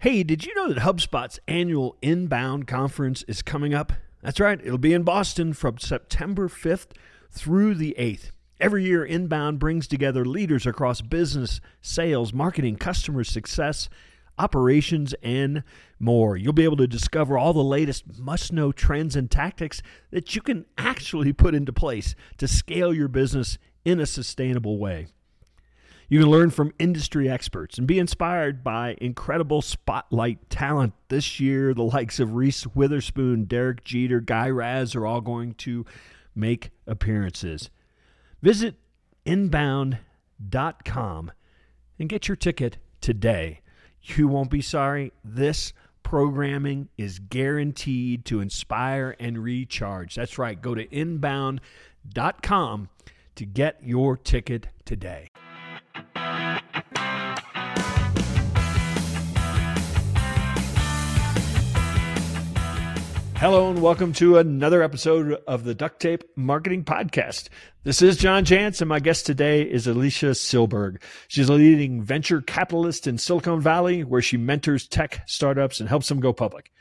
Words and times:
Hey, 0.00 0.22
did 0.22 0.46
you 0.46 0.54
know 0.54 0.72
that 0.72 0.82
HubSpot's 0.82 1.40
annual 1.48 1.96
Inbound 2.02 2.68
conference 2.68 3.24
is 3.24 3.42
coming 3.42 3.74
up? 3.74 3.92
That's 4.22 4.38
right, 4.38 4.60
it'll 4.62 4.78
be 4.78 4.92
in 4.92 5.02
Boston 5.02 5.52
from 5.52 5.78
September 5.78 6.48
5th 6.48 6.90
through 7.32 7.74
the 7.74 7.96
8th. 7.98 8.30
Every 8.60 8.84
year, 8.84 9.04
Inbound 9.04 9.58
brings 9.58 9.88
together 9.88 10.24
leaders 10.24 10.66
across 10.66 11.00
business, 11.00 11.60
sales, 11.80 12.32
marketing, 12.32 12.76
customer 12.76 13.24
success, 13.24 13.88
operations, 14.38 15.16
and 15.20 15.64
more. 15.98 16.36
You'll 16.36 16.52
be 16.52 16.62
able 16.62 16.76
to 16.76 16.86
discover 16.86 17.36
all 17.36 17.52
the 17.52 17.64
latest 17.64 18.20
must 18.20 18.52
know 18.52 18.70
trends 18.70 19.16
and 19.16 19.28
tactics 19.28 19.82
that 20.12 20.36
you 20.36 20.42
can 20.42 20.64
actually 20.78 21.32
put 21.32 21.56
into 21.56 21.72
place 21.72 22.14
to 22.36 22.46
scale 22.46 22.94
your 22.94 23.08
business 23.08 23.58
in 23.84 23.98
a 23.98 24.06
sustainable 24.06 24.78
way. 24.78 25.08
You 26.10 26.20
can 26.20 26.30
learn 26.30 26.48
from 26.48 26.72
industry 26.78 27.28
experts 27.28 27.76
and 27.76 27.86
be 27.86 27.98
inspired 27.98 28.64
by 28.64 28.96
incredible 28.98 29.60
spotlight 29.60 30.48
talent. 30.48 30.94
This 31.08 31.38
year, 31.38 31.74
the 31.74 31.82
likes 31.82 32.18
of 32.18 32.34
Reese 32.34 32.66
Witherspoon, 32.66 33.44
Derek 33.44 33.84
Jeter, 33.84 34.20
Guy 34.20 34.48
Raz 34.48 34.94
are 34.94 35.04
all 35.04 35.20
going 35.20 35.52
to 35.54 35.84
make 36.34 36.70
appearances. 36.86 37.68
Visit 38.40 38.76
inbound.com 39.26 40.00
and 41.98 42.08
get 42.08 42.26
your 42.26 42.36
ticket 42.36 42.78
today. 43.02 43.60
You 44.00 44.28
won't 44.28 44.50
be 44.50 44.62
sorry. 44.62 45.12
This 45.22 45.74
programming 46.02 46.88
is 46.96 47.18
guaranteed 47.18 48.24
to 48.26 48.40
inspire 48.40 49.14
and 49.20 49.42
recharge. 49.42 50.14
That's 50.14 50.38
right. 50.38 50.58
Go 50.58 50.74
to 50.74 50.90
inbound.com 50.90 52.88
to 53.34 53.44
get 53.44 53.78
your 53.82 54.16
ticket 54.16 54.68
today. 54.86 55.28
Hello 63.38 63.70
and 63.70 63.80
welcome 63.80 64.12
to 64.14 64.36
another 64.36 64.82
episode 64.82 65.40
of 65.46 65.62
the 65.62 65.72
Duct 65.72 66.00
Tape 66.00 66.24
Marketing 66.34 66.82
Podcast. 66.82 67.50
This 67.84 68.02
is 68.02 68.16
John 68.16 68.44
Jantsch 68.44 68.80
and 68.80 68.88
my 68.88 68.98
guest 68.98 69.26
today 69.26 69.62
is 69.62 69.86
Alysia 69.86 70.34
Silberg. 70.34 71.00
She's 71.28 71.48
a 71.48 71.52
leading 71.52 72.02
venture 72.02 72.40
capitalist 72.40 73.06
in 73.06 73.16
Silicon 73.16 73.60
Valley 73.60 74.02
where 74.02 74.20
she 74.20 74.36
mentors 74.36 74.88
tech 74.88 75.22
startups 75.28 75.78
and 75.78 75.88
helps 75.88 76.08
them 76.08 76.18
go 76.18 76.32
public. 76.32 76.72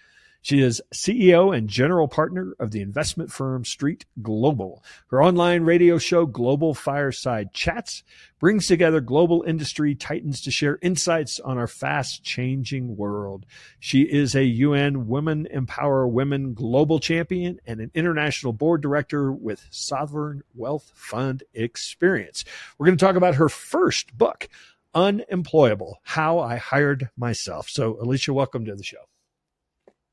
She 0.42 0.62
is 0.62 0.82
CEO 0.94 1.56
and 1.56 1.68
general 1.68 2.08
partner 2.08 2.54
of 2.60 2.72
the 2.72 2.82
investment 2.82 3.32
firm 3.32 3.66
Street 3.66 4.06
Global. 4.22 4.84
Her 5.08 5.22
online 5.22 5.64
radio 5.64 5.98
show, 5.98 6.26
Global 6.26 6.74
Fireside 6.74 7.54
Chats, 7.54 8.04
brings 8.40 8.68
together 8.68 9.02
global 9.02 9.44
industry 9.44 9.96
titans 9.96 10.42
to 10.42 10.52
share 10.52 10.80
insights 10.82 11.40
on 11.40 11.58
our 11.58 11.68
fast 11.68 12.24
changing 12.24 12.96
world. 12.96 13.46
She 13.80 14.04
is 14.04 14.36
a 14.36 14.44
UN 14.44 15.08
Women 15.08 15.48
Empower 15.48 16.08
Women 16.08 16.54
Global 16.54 17.00
Champion 17.00 17.60
and 17.66 17.82
an 17.82 17.92
international 17.94 18.54
board 18.54 18.82
director 18.82 19.32
with 19.32 19.68
Sovereign 19.72 20.44
Wealth 20.56 20.92
Fund 20.96 21.44
Experience. 21.54 22.46
We're 22.78 22.86
going 22.86 22.98
to 22.98 23.06
talk 23.06 23.16
about 23.16 23.36
her 23.36 23.50
first 23.50 24.18
book, 24.18 24.48
Unemployable 24.94 26.00
How 26.04 26.40
I 26.40 26.58
Hired 26.58 27.10
Myself. 27.18 27.70
So, 27.70 27.96
Alysia, 27.96 28.34
welcome 28.34 28.66
to 28.66 28.76
the 28.76 28.84
show. 28.84 29.08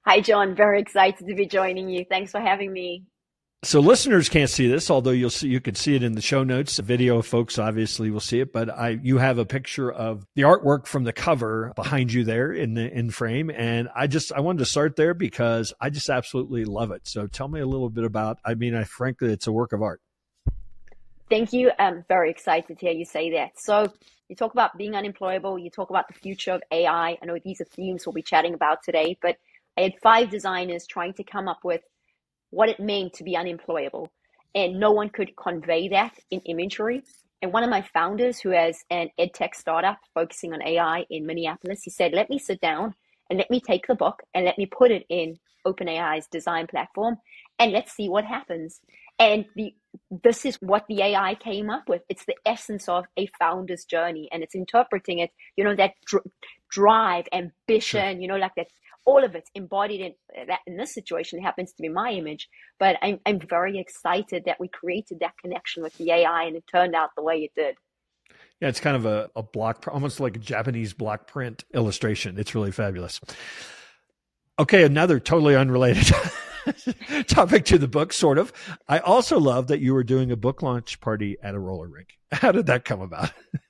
Hi, 0.06 0.20
John. 0.20 0.54
Very 0.54 0.80
excited 0.80 1.26
to 1.26 1.34
be 1.34 1.46
joining 1.46 1.88
you. 1.88 2.04
Thanks 2.04 2.30
for 2.30 2.40
having 2.40 2.72
me. 2.72 3.04
So 3.62 3.80
listeners 3.80 4.28
can't 4.28 4.50
see 4.50 4.68
this, 4.68 4.90
although 4.90 5.12
you'll 5.12 5.30
see 5.30 5.48
you 5.48 5.58
can 5.58 5.74
see 5.74 5.94
it 5.94 6.02
in 6.02 6.12
the 6.12 6.20
show 6.20 6.44
notes. 6.44 6.76
The 6.76 6.82
video 6.82 7.22
folks 7.22 7.58
obviously 7.58 8.10
will 8.10 8.20
see 8.20 8.40
it, 8.40 8.52
but 8.52 8.68
I 8.68 8.98
you 9.02 9.16
have 9.16 9.38
a 9.38 9.46
picture 9.46 9.90
of 9.90 10.26
the 10.34 10.42
artwork 10.42 10.86
from 10.86 11.04
the 11.04 11.14
cover 11.14 11.72
behind 11.74 12.12
you 12.12 12.24
there 12.24 12.52
in 12.52 12.74
the 12.74 12.92
in 12.92 13.10
frame, 13.10 13.50
and 13.50 13.88
I 13.96 14.06
just 14.06 14.34
I 14.34 14.40
wanted 14.40 14.58
to 14.58 14.66
start 14.66 14.96
there 14.96 15.14
because 15.14 15.72
I 15.80 15.88
just 15.88 16.10
absolutely 16.10 16.66
love 16.66 16.90
it. 16.90 17.08
So 17.08 17.26
tell 17.26 17.48
me 17.48 17.60
a 17.60 17.66
little 17.66 17.88
bit 17.88 18.04
about. 18.04 18.38
I 18.44 18.52
mean, 18.52 18.74
I 18.74 18.84
frankly, 18.84 19.32
it's 19.32 19.46
a 19.46 19.52
work 19.52 19.72
of 19.72 19.80
art. 19.80 20.02
Thank 21.30 21.54
you. 21.54 21.70
I'm 21.78 22.04
very 22.06 22.30
excited 22.30 22.78
to 22.78 22.86
hear 22.86 22.92
you 22.92 23.06
say 23.06 23.30
that. 23.30 23.52
So 23.56 23.90
you 24.28 24.36
talk 24.36 24.52
about 24.52 24.76
being 24.76 24.94
unemployable. 24.94 25.58
You 25.58 25.70
talk 25.70 25.88
about 25.88 26.08
the 26.08 26.14
future 26.14 26.52
of 26.52 26.62
AI. 26.70 27.16
I 27.20 27.24
know 27.24 27.38
these 27.42 27.62
are 27.62 27.64
themes 27.64 28.06
we'll 28.06 28.12
be 28.12 28.20
chatting 28.20 28.52
about 28.52 28.82
today, 28.82 29.16
but 29.22 29.38
I 29.78 29.82
had 29.82 29.94
five 30.02 30.30
designers 30.30 30.86
trying 30.86 31.14
to 31.14 31.24
come 31.24 31.48
up 31.48 31.60
with 31.64 31.82
what 32.50 32.70
it 32.70 32.80
meant 32.80 33.14
to 33.14 33.24
be 33.24 33.36
unemployable. 33.36 34.10
And 34.54 34.80
no 34.80 34.92
one 34.92 35.10
could 35.10 35.36
convey 35.36 35.88
that 35.90 36.14
in 36.30 36.40
imagery. 36.42 37.02
And 37.42 37.52
one 37.52 37.64
of 37.64 37.70
my 37.70 37.82
founders, 37.82 38.40
who 38.40 38.50
has 38.50 38.84
an 38.90 39.10
ed 39.18 39.34
tech 39.34 39.54
startup 39.54 39.98
focusing 40.14 40.54
on 40.54 40.62
AI 40.62 41.06
in 41.10 41.26
Minneapolis, 41.26 41.82
he 41.84 41.90
said, 41.90 42.12
Let 42.14 42.30
me 42.30 42.38
sit 42.38 42.60
down 42.60 42.94
and 43.30 43.38
let 43.38 43.50
me 43.50 43.60
take 43.60 43.86
the 43.88 43.96
book 43.96 44.22
and 44.34 44.46
let 44.46 44.58
me 44.58 44.66
put 44.66 44.90
it 44.92 45.04
in 45.10 45.38
OpenAI's 45.66 46.26
design 46.28 46.66
platform 46.68 47.18
and 47.58 47.72
let's 47.72 47.92
see 47.92 48.08
what 48.08 48.24
happens. 48.24 48.80
And 49.18 49.46
the 49.56 49.74
this 50.24 50.44
is 50.46 50.56
what 50.60 50.84
the 50.88 51.02
AI 51.02 51.36
came 51.36 51.70
up 51.70 51.88
with. 51.88 52.02
It's 52.08 52.26
the 52.26 52.36
essence 52.46 52.88
of 52.88 53.06
a 53.16 53.28
founder's 53.38 53.84
journey, 53.84 54.28
and 54.32 54.42
it's 54.42 54.54
interpreting 54.54 55.20
it. 55.20 55.30
You 55.56 55.64
know 55.64 55.76
that 55.76 55.92
dr- 56.06 56.26
drive, 56.70 57.26
ambition. 57.32 58.16
Sure. 58.16 58.20
You 58.20 58.28
know, 58.28 58.36
like 58.36 58.54
that 58.56 58.68
all 59.06 59.22
of 59.24 59.34
it's 59.34 59.50
embodied 59.54 60.00
in 60.00 60.14
that 60.48 60.60
in 60.66 60.76
this 60.76 60.94
situation 60.94 61.42
happens 61.42 61.72
to 61.72 61.82
be 61.82 61.88
my 61.88 62.10
image 62.10 62.48
but 62.78 62.96
I'm, 63.02 63.20
I'm 63.26 63.40
very 63.40 63.78
excited 63.78 64.44
that 64.46 64.58
we 64.60 64.68
created 64.68 65.20
that 65.20 65.34
connection 65.40 65.82
with 65.82 65.96
the 65.98 66.10
ai 66.10 66.44
and 66.44 66.56
it 66.56 66.64
turned 66.70 66.94
out 66.94 67.10
the 67.16 67.22
way 67.22 67.38
it 67.38 67.52
did. 67.54 67.76
Yeah 68.60 68.68
it's 68.68 68.80
kind 68.80 68.96
of 68.96 69.06
a, 69.06 69.30
a 69.36 69.42
block 69.42 69.86
almost 69.90 70.20
like 70.20 70.36
a 70.36 70.40
japanese 70.40 70.92
block 70.92 71.26
print 71.26 71.64
illustration. 71.74 72.38
It's 72.38 72.54
really 72.54 72.72
fabulous. 72.72 73.20
Okay 74.58 74.84
another 74.84 75.20
totally 75.20 75.56
unrelated 75.56 76.12
topic 77.26 77.64
to 77.66 77.78
the 77.78 77.88
book 77.88 78.12
sort 78.12 78.38
of. 78.38 78.52
I 78.88 78.98
also 78.98 79.38
love 79.38 79.68
that 79.68 79.80
you 79.80 79.94
were 79.94 80.04
doing 80.04 80.30
a 80.30 80.36
book 80.36 80.62
launch 80.62 81.00
party 81.00 81.36
at 81.42 81.54
a 81.54 81.58
roller 81.58 81.88
rink. 81.88 82.18
How 82.32 82.52
did 82.52 82.66
that 82.66 82.84
come 82.84 83.00
about 83.00 83.32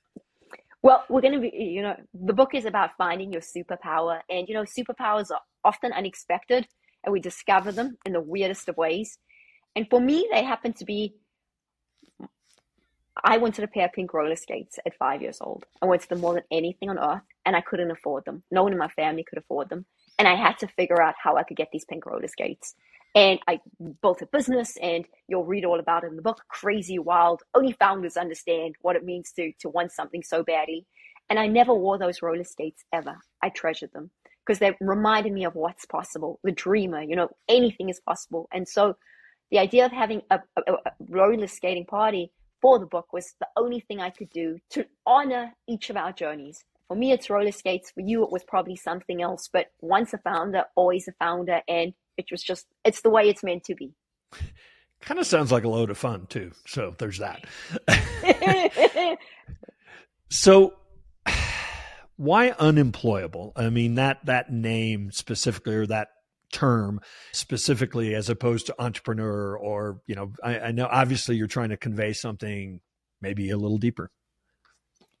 well, 0.85 1.03
we're 1.09 1.21
going 1.21 1.33
to 1.33 1.39
be, 1.39 1.51
you 1.57 1.81
know, 1.81 1.95
the 2.13 2.31
book 2.31 2.53
is 2.53 2.65
about 2.65 2.91
finding 2.95 3.33
your 3.33 3.41
superpower. 3.41 4.19
And, 4.29 4.47
you 4.47 4.53
know, 4.53 4.61
superpowers 4.61 5.31
are 5.31 5.41
often 5.63 5.91
unexpected 5.91 6.67
and 7.03 7.11
we 7.11 7.19
discover 7.19 7.71
them 7.71 7.97
in 8.05 8.13
the 8.13 8.21
weirdest 8.21 8.69
of 8.69 8.77
ways. 8.77 9.17
And 9.75 9.89
for 9.89 9.99
me, 9.99 10.27
they 10.31 10.43
happen 10.43 10.73
to 10.73 10.85
be 10.85 11.15
I 13.23 13.37
wanted 13.37 13.63
a 13.63 13.67
pair 13.67 13.85
of 13.85 13.93
pink 13.93 14.13
roller 14.13 14.35
skates 14.35 14.77
at 14.85 14.95
five 14.97 15.23
years 15.23 15.39
old. 15.41 15.65
I 15.81 15.87
wanted 15.87 16.09
them 16.09 16.19
more 16.19 16.35
than 16.35 16.43
anything 16.51 16.89
on 16.89 16.99
earth, 16.99 17.23
and 17.45 17.55
I 17.55 17.61
couldn't 17.61 17.89
afford 17.89 18.25
them. 18.25 18.43
No 18.51 18.61
one 18.61 18.73
in 18.73 18.77
my 18.77 18.89
family 18.89 19.25
could 19.27 19.39
afford 19.39 19.69
them. 19.69 19.85
And 20.19 20.27
I 20.27 20.35
had 20.35 20.59
to 20.59 20.67
figure 20.67 21.01
out 21.01 21.15
how 21.21 21.35
I 21.35 21.43
could 21.43 21.57
get 21.57 21.69
these 21.71 21.85
pink 21.85 22.05
roller 22.05 22.27
skates. 22.27 22.75
And 23.15 23.39
I 23.47 23.61
built 24.01 24.21
a 24.21 24.27
business, 24.27 24.77
and 24.81 25.05
you'll 25.29 25.45
read 25.45 25.65
all 25.65 25.79
about 25.79 26.03
it 26.03 26.07
in 26.07 26.17
the 26.17 26.21
book. 26.21 26.43
Crazy, 26.49 26.99
wild. 26.99 27.43
Only 27.55 27.71
founders 27.71 28.17
understand 28.17 28.75
what 28.81 28.97
it 28.97 29.05
means 29.05 29.31
to 29.33 29.53
to 29.61 29.69
want 29.69 29.93
something 29.93 30.21
so 30.21 30.43
badly. 30.43 30.85
And 31.29 31.39
I 31.39 31.47
never 31.47 31.73
wore 31.73 31.97
those 31.97 32.21
roller 32.21 32.43
skates 32.43 32.83
ever. 32.93 33.17
I 33.41 33.49
treasured 33.49 33.93
them 33.93 34.11
because 34.45 34.59
they 34.59 34.75
reminded 34.81 35.33
me 35.33 35.45
of 35.45 35.55
what's 35.55 35.85
possible. 35.85 36.39
The 36.43 36.51
dreamer, 36.51 37.01
you 37.01 37.15
know, 37.15 37.29
anything 37.47 37.89
is 37.89 38.01
possible. 38.01 38.47
And 38.53 38.67
so, 38.67 38.97
the 39.49 39.59
idea 39.59 39.85
of 39.85 39.93
having 39.93 40.21
a, 40.29 40.39
a, 40.57 40.73
a 40.73 40.91
roller 41.09 41.47
skating 41.47 41.85
party 41.85 42.31
for 42.61 42.79
the 42.79 42.85
book 42.85 43.13
was 43.13 43.33
the 43.39 43.47
only 43.55 43.79
thing 43.79 44.01
I 44.01 44.09
could 44.09 44.29
do 44.29 44.57
to 44.71 44.85
honor 45.05 45.53
each 45.67 45.89
of 45.89 45.97
our 45.97 46.11
journeys. 46.11 46.65
For 46.89 46.95
me, 46.95 47.11
it's 47.13 47.29
roller 47.29 47.51
skates. 47.51 47.91
For 47.91 48.01
you, 48.01 48.23
it 48.23 48.31
was 48.31 48.43
probably 48.43 48.75
something 48.75 49.21
else. 49.21 49.49
But 49.51 49.67
once 49.81 50.13
a 50.13 50.17
founder, 50.17 50.65
always 50.75 51.07
a 51.07 51.13
founder. 51.13 51.61
And 51.67 51.93
it 52.17 52.25
was 52.31 52.43
just 52.43 52.65
it's 52.83 53.01
the 53.01 53.09
way 53.09 53.29
it's 53.29 53.43
meant 53.43 53.63
to 53.65 53.75
be. 53.75 53.93
Kind 55.01 55.19
of 55.19 55.27
sounds 55.27 55.51
like 55.51 55.63
a 55.63 55.69
load 55.69 55.89
of 55.89 55.97
fun 55.97 56.25
too. 56.27 56.51
So 56.65 56.95
there's 56.97 57.19
that. 57.19 57.45
So 60.29 60.73
why 62.17 62.49
unemployable? 62.51 63.53
I 63.55 63.69
mean 63.69 63.95
that 63.95 64.25
that 64.25 64.51
name 64.51 65.11
specifically 65.11 65.75
or 65.75 65.87
that 65.87 66.09
term 66.51 67.01
specifically 67.33 68.15
as 68.15 68.29
opposed 68.29 68.67
to 68.67 68.81
entrepreneur 68.81 69.57
or 69.57 70.01
you 70.07 70.15
know 70.15 70.31
I, 70.43 70.59
I 70.59 70.71
know 70.71 70.87
obviously 70.89 71.35
you're 71.35 71.47
trying 71.47 71.69
to 71.69 71.77
convey 71.77 72.13
something 72.13 72.81
maybe 73.21 73.49
a 73.49 73.57
little 73.57 73.77
deeper. 73.77 74.11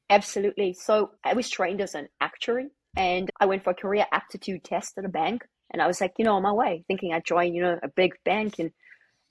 Absolutely. 0.09 0.73
So 0.73 1.11
i 1.23 1.33
was 1.33 1.49
trained 1.49 1.81
as 1.81 1.95
an 1.95 2.07
actuary 2.21 2.67
and 2.95 3.29
i 3.39 3.45
went 3.45 3.63
for 3.63 3.71
a 3.71 3.75
career 3.75 4.05
aptitude 4.11 4.63
test 4.63 4.97
at 4.97 5.05
a 5.05 5.09
bank 5.09 5.43
and 5.71 5.81
I 5.81 5.87
was 5.87 6.01
like, 6.01 6.13
you 6.17 6.25
know, 6.25 6.35
on 6.35 6.43
my 6.43 6.51
way, 6.51 6.83
thinking 6.87 7.13
I'd 7.13 7.25
join, 7.25 7.53
you 7.53 7.61
know, 7.61 7.79
a 7.81 7.87
big 7.87 8.13
bank. 8.23 8.59
And 8.59 8.71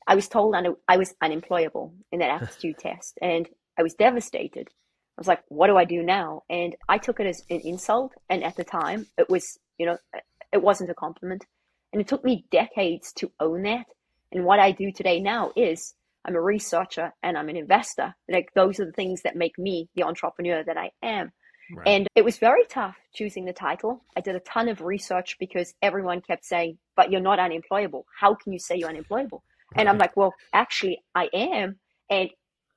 I 0.06 0.14
was 0.14 0.28
told 0.28 0.54
I 0.88 0.96
was 0.96 1.14
unemployable 1.22 1.94
in 2.12 2.18
that 2.20 2.30
aptitude 2.42 2.78
test. 2.78 3.18
And 3.22 3.48
I 3.78 3.82
was 3.82 3.94
devastated. 3.94 4.68
I 5.16 5.20
was 5.20 5.28
like, 5.28 5.42
what 5.48 5.68
do 5.68 5.76
I 5.76 5.84
do 5.84 6.02
now? 6.02 6.42
And 6.50 6.74
I 6.88 6.98
took 6.98 7.20
it 7.20 7.26
as 7.26 7.42
an 7.50 7.60
insult. 7.60 8.12
And 8.28 8.42
at 8.42 8.56
the 8.56 8.64
time, 8.64 9.06
it 9.16 9.30
was, 9.30 9.58
you 9.78 9.86
know, 9.86 9.96
it 10.52 10.62
wasn't 10.62 10.90
a 10.90 10.94
compliment. 10.94 11.44
And 11.92 12.00
it 12.00 12.08
took 12.08 12.24
me 12.24 12.46
decades 12.50 13.12
to 13.14 13.30
own 13.38 13.62
that. 13.62 13.86
And 14.32 14.44
what 14.44 14.58
I 14.58 14.72
do 14.72 14.90
today 14.90 15.20
now 15.20 15.52
is 15.54 15.94
I'm 16.24 16.34
a 16.34 16.40
researcher 16.40 17.12
and 17.22 17.38
I'm 17.38 17.48
an 17.48 17.56
investor. 17.56 18.14
Like 18.28 18.48
those 18.54 18.80
are 18.80 18.86
the 18.86 18.92
things 18.92 19.22
that 19.22 19.36
make 19.36 19.58
me 19.58 19.88
the 19.94 20.02
entrepreneur 20.02 20.64
that 20.64 20.76
I 20.76 20.90
am. 21.02 21.32
Right. 21.72 21.88
And 21.88 22.08
it 22.14 22.24
was 22.24 22.38
very 22.38 22.64
tough 22.68 22.96
choosing 23.14 23.44
the 23.44 23.52
title. 23.52 24.02
I 24.16 24.20
did 24.20 24.36
a 24.36 24.40
ton 24.40 24.68
of 24.68 24.80
research 24.80 25.36
because 25.38 25.74
everyone 25.82 26.20
kept 26.20 26.44
saying, 26.44 26.78
but 26.96 27.10
you're 27.10 27.20
not 27.20 27.38
unemployable. 27.38 28.06
How 28.18 28.34
can 28.34 28.52
you 28.52 28.58
say 28.58 28.76
you're 28.76 28.88
unemployable? 28.88 29.42
Right. 29.72 29.80
And 29.80 29.88
I'm 29.88 29.98
like, 29.98 30.16
well, 30.16 30.34
actually, 30.52 31.02
I 31.14 31.28
am. 31.32 31.76
And 32.10 32.30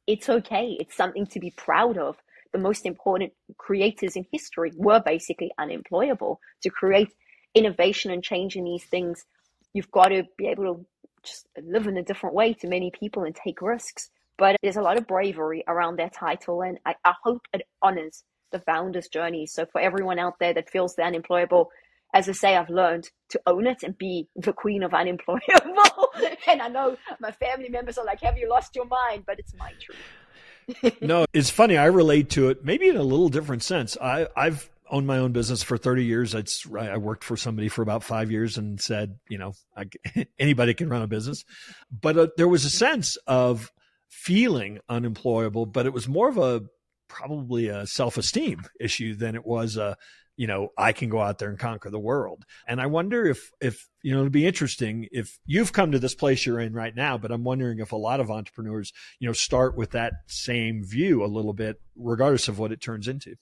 it's 0.08 0.30
okay. 0.30 0.78
It's 0.80 0.96
something 0.96 1.26
to 1.28 1.40
be 1.40 1.52
proud 1.52 1.98
of. 1.98 2.16
The 2.54 2.60
most 2.60 2.86
important 2.86 3.34
creators 3.58 4.16
in 4.16 4.26
history 4.32 4.72
were 4.76 5.02
basically 5.06 5.52
unemployable. 5.60 6.40
To 6.64 6.70
create 6.70 7.10
innovation 7.54 8.12
and 8.12 8.24
change 8.24 8.56
in 8.56 8.64
these 8.64 8.86
things, 8.86 9.26
you've 9.74 9.92
got 9.92 10.08
to 10.08 10.24
be 10.38 10.48
able 10.48 10.64
to 10.64 10.86
just 11.24 11.48
live 11.62 11.88
in 11.88 11.98
a 11.98 12.04
different 12.04 12.36
way 12.36 12.54
to 12.54 12.68
many 12.68 12.92
people 12.98 13.24
and 13.24 13.36
take 13.36 13.62
risks. 13.62 14.10
But 14.38 14.56
there's 14.62 14.78
a 14.78 14.82
lot 14.82 14.98
of 14.98 15.08
bravery 15.08 15.64
around 15.68 15.98
their 15.98 16.10
title, 16.10 16.62
and 16.62 16.78
I, 16.86 16.96
I 17.04 17.14
hope 17.24 17.42
it 17.54 17.64
honors 17.82 18.24
the 18.52 18.60
founder's 18.60 19.08
journey. 19.08 19.46
So 19.46 19.66
for 19.66 19.82
everyone 19.82 20.20
out 20.20 20.40
there 20.40 20.54
that 20.54 20.70
feels 20.70 20.96
they're 20.96 21.06
unemployable, 21.06 21.70
as 22.14 22.30
I 22.30 22.32
say, 22.32 22.56
I've 22.56 22.70
learned 22.70 23.10
to 23.30 23.42
own 23.46 23.68
it 23.68 23.84
and 23.84 23.98
be 23.98 24.28
the 24.36 24.54
queen 24.54 24.84
of 24.84 24.94
unemployable. 24.94 26.10
and 26.48 26.62
I 26.62 26.68
know 26.70 26.98
my 27.20 27.32
family 27.32 27.70
members 27.70 27.98
are 27.98 28.06
like, 28.06 28.22
"Have 28.22 28.38
you 28.38 28.50
lost 28.50 28.76
your 28.76 28.86
mind?" 28.86 29.24
But 29.26 29.40
it's 29.40 29.54
my 29.56 29.74
truth. 29.80 30.98
no, 31.02 31.26
it's 31.34 31.50
funny. 31.50 31.78
I 31.78 31.86
relate 31.86 32.30
to 32.32 32.50
it, 32.50 32.64
maybe 32.64 32.88
in 32.88 32.98
a 32.98 33.04
little 33.04 33.30
different 33.30 33.64
sense. 33.64 33.98
I, 34.02 34.28
I've 34.36 34.70
owned 34.90 35.08
my 35.08 35.18
own 35.18 35.32
business 35.32 35.64
for 35.64 35.78
30 35.78 36.06
years. 36.06 36.34
It's, 36.34 36.66
I 36.74 36.98
worked 36.98 37.24
for 37.24 37.38
somebody 37.38 37.70
for 37.70 37.82
about 37.82 38.04
five 38.04 38.32
years 38.32 38.58
and 38.58 38.80
said, 38.80 39.20
you 39.30 39.38
know, 39.38 39.54
I, 39.76 39.86
anybody 40.40 40.74
can 40.74 40.90
run 40.90 41.02
a 41.02 41.08
business. 41.08 41.46
But 41.92 42.18
uh, 42.18 42.28
there 42.38 42.48
was 42.48 42.66
a 42.66 42.70
sense 42.70 43.18
of 43.28 43.72
feeling 44.10 44.80
unemployable, 44.90 45.66
but 45.66 45.86
it 45.86 45.94
was 45.94 46.08
more 46.08 46.30
of 46.30 46.38
a 46.38 46.64
probably 47.08 47.68
a 47.68 47.88
self 47.88 48.18
esteem 48.18 48.64
issue 48.80 49.16
than 49.16 49.36
it 49.36 49.46
was 49.46 49.78
a, 49.78 49.98
you 50.36 50.46
know, 50.46 50.70
I 50.78 50.94
can 50.94 51.10
go 51.10 51.20
out 51.20 51.40
there 51.40 51.50
and 51.50 51.58
conquer 51.58 51.90
the 51.90 52.00
world. 52.00 52.46
And 52.68 52.80
I 52.80 52.86
wonder 52.86 53.26
if, 53.26 53.52
if, 53.60 53.88
you 54.04 54.14
know, 54.14 54.22
it'd 54.22 54.32
be 54.32 54.46
interesting 54.46 55.08
if 55.12 55.40
you've 55.46 55.74
come 55.74 55.92
to 55.92 56.00
this 56.00 56.14
place 56.14 56.46
you're 56.46 56.60
in 56.60 56.74
right 56.74 56.96
now, 56.96 57.18
but 57.18 57.32
I'm 57.32 57.44
wondering 57.44 57.80
if 57.80 57.92
a 57.92 57.98
lot 57.98 58.20
of 58.20 58.30
entrepreneurs, 58.30 58.94
you 59.20 59.28
know, 59.28 59.34
start 59.34 59.76
with 59.76 59.92
that 59.92 60.14
same 60.28 60.84
view 60.84 61.24
a 61.24 61.28
little 61.28 61.54
bit, 61.54 61.82
regardless 61.96 62.48
of 62.48 62.60
what 62.60 62.72
it 62.72 62.82
turns 62.82 63.08
into. 63.08 63.36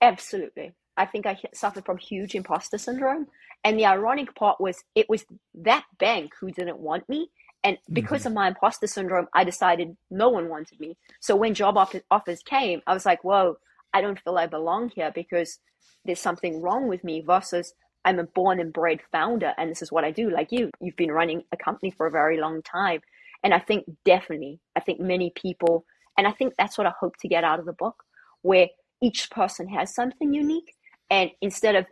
Absolutely. 0.00 0.72
I 0.96 1.06
think 1.06 1.26
I 1.26 1.38
suffered 1.54 1.84
from 1.84 1.98
huge 1.98 2.34
imposter 2.34 2.78
syndrome. 2.78 3.26
And 3.64 3.78
the 3.78 3.86
ironic 3.86 4.34
part 4.34 4.60
was 4.60 4.82
it 4.94 5.08
was 5.08 5.24
that 5.54 5.84
bank 5.98 6.32
who 6.40 6.50
didn't 6.50 6.78
want 6.78 7.08
me. 7.08 7.30
And 7.64 7.78
because 7.92 8.20
mm-hmm. 8.20 8.28
of 8.28 8.34
my 8.34 8.48
imposter 8.48 8.86
syndrome, 8.86 9.28
I 9.34 9.44
decided 9.44 9.96
no 10.10 10.28
one 10.28 10.48
wanted 10.48 10.80
me. 10.80 10.96
So 11.20 11.36
when 11.36 11.54
job 11.54 11.76
offers 11.76 12.42
came, 12.42 12.82
I 12.86 12.94
was 12.94 13.06
like, 13.06 13.22
whoa, 13.22 13.56
I 13.94 14.00
don't 14.00 14.18
feel 14.18 14.36
I 14.36 14.46
belong 14.46 14.90
here 14.90 15.12
because 15.14 15.58
there's 16.04 16.20
something 16.20 16.60
wrong 16.60 16.88
with 16.88 17.04
me 17.04 17.20
versus 17.20 17.74
I'm 18.04 18.18
a 18.18 18.24
born 18.24 18.58
and 18.58 18.72
bred 18.72 19.00
founder 19.12 19.52
and 19.56 19.70
this 19.70 19.82
is 19.82 19.92
what 19.92 20.04
I 20.04 20.10
do. 20.10 20.30
Like 20.30 20.50
you, 20.50 20.70
you've 20.80 20.96
been 20.96 21.12
running 21.12 21.44
a 21.52 21.56
company 21.56 21.92
for 21.92 22.06
a 22.06 22.10
very 22.10 22.40
long 22.40 22.62
time. 22.62 23.00
And 23.44 23.54
I 23.54 23.58
think 23.58 23.84
definitely, 24.04 24.60
I 24.76 24.80
think 24.80 25.00
many 25.00 25.30
people, 25.34 25.84
and 26.18 26.26
I 26.26 26.32
think 26.32 26.54
that's 26.58 26.78
what 26.78 26.86
I 26.86 26.92
hope 26.98 27.16
to 27.18 27.28
get 27.28 27.44
out 27.44 27.60
of 27.60 27.66
the 27.66 27.72
book, 27.72 28.02
where 28.42 28.68
each 29.00 29.30
person 29.30 29.68
has 29.68 29.94
something 29.94 30.32
unique. 30.32 30.74
And 31.10 31.30
instead 31.40 31.74
of 31.74 31.86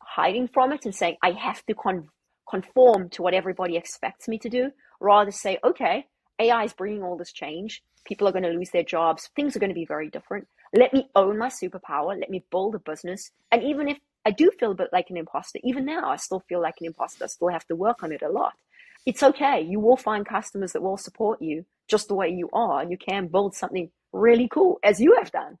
hiding 0.00 0.48
from 0.48 0.72
it 0.72 0.84
and 0.84 0.94
saying, 0.94 1.16
I 1.22 1.32
have 1.32 1.64
to 1.66 1.74
con- 1.74 2.08
conform 2.48 3.08
to 3.10 3.22
what 3.22 3.34
everybody 3.34 3.76
expects 3.76 4.28
me 4.28 4.38
to 4.38 4.48
do, 4.48 4.70
rather 5.06 5.30
say, 5.30 5.58
okay, 5.64 6.06
AI 6.38 6.64
is 6.64 6.72
bringing 6.72 7.02
all 7.02 7.16
this 7.16 7.32
change. 7.32 7.82
People 8.04 8.28
are 8.28 8.32
going 8.32 8.44
to 8.44 8.50
lose 8.50 8.70
their 8.70 8.82
jobs. 8.82 9.30
Things 9.34 9.56
are 9.56 9.58
going 9.58 9.70
to 9.70 9.74
be 9.74 9.86
very 9.86 10.10
different. 10.10 10.46
Let 10.74 10.92
me 10.92 11.08
own 11.14 11.38
my 11.38 11.48
superpower. 11.48 12.18
Let 12.18 12.30
me 12.30 12.44
build 12.50 12.74
a 12.74 12.78
business. 12.78 13.30
And 13.50 13.62
even 13.62 13.88
if 13.88 13.98
I 14.24 14.32
do 14.32 14.50
feel 14.58 14.72
a 14.72 14.74
bit 14.74 14.90
like 14.92 15.10
an 15.10 15.16
imposter, 15.16 15.60
even 15.62 15.84
now, 15.84 16.10
I 16.10 16.16
still 16.16 16.42
feel 16.48 16.60
like 16.60 16.74
an 16.80 16.86
imposter. 16.86 17.24
I 17.24 17.28
still 17.28 17.48
have 17.48 17.66
to 17.66 17.76
work 17.76 18.02
on 18.02 18.12
it 18.12 18.22
a 18.22 18.28
lot. 18.28 18.54
It's 19.06 19.22
okay. 19.22 19.60
You 19.62 19.78
will 19.80 19.96
find 19.96 20.26
customers 20.26 20.72
that 20.72 20.82
will 20.82 20.96
support 20.96 21.40
you 21.40 21.64
just 21.88 22.08
the 22.08 22.14
way 22.14 22.28
you 22.28 22.50
are, 22.52 22.80
and 22.80 22.90
you 22.90 22.98
can 22.98 23.28
build 23.28 23.54
something 23.54 23.90
really 24.12 24.48
cool 24.48 24.80
as 24.82 25.00
you 25.00 25.14
have 25.16 25.30
done. 25.30 25.58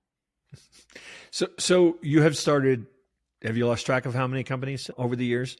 So, 1.30 1.46
so 1.58 1.98
you 2.02 2.22
have 2.22 2.36
started. 2.36 2.86
Have 3.42 3.56
you 3.56 3.66
lost 3.66 3.86
track 3.86 4.06
of 4.06 4.14
how 4.14 4.26
many 4.26 4.42
companies 4.42 4.90
over 4.98 5.14
the 5.14 5.24
years? 5.24 5.56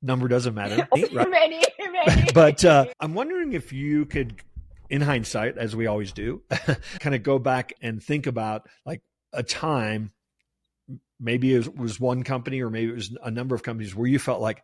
Number 0.00 0.28
doesn't 0.28 0.54
matter. 0.54 0.88
right? 0.96 1.12
many, 1.12 1.30
many. 1.30 1.62
but 2.34 2.64
uh, 2.64 2.86
I'm 3.00 3.14
wondering 3.14 3.52
if 3.52 3.72
you 3.72 4.06
could, 4.06 4.42
in 4.88 5.00
hindsight, 5.00 5.58
as 5.58 5.74
we 5.74 5.86
always 5.86 6.12
do, 6.12 6.42
kind 7.00 7.14
of 7.14 7.22
go 7.22 7.38
back 7.38 7.72
and 7.80 8.02
think 8.02 8.26
about 8.26 8.68
like 8.84 9.02
a 9.32 9.42
time. 9.42 10.12
Maybe 11.18 11.54
it 11.54 11.76
was 11.76 12.00
one 12.00 12.22
company, 12.22 12.62
or 12.62 12.70
maybe 12.70 12.90
it 12.90 12.96
was 12.96 13.16
a 13.22 13.30
number 13.30 13.54
of 13.54 13.62
companies 13.62 13.94
where 13.94 14.08
you 14.08 14.18
felt 14.18 14.40
like 14.40 14.62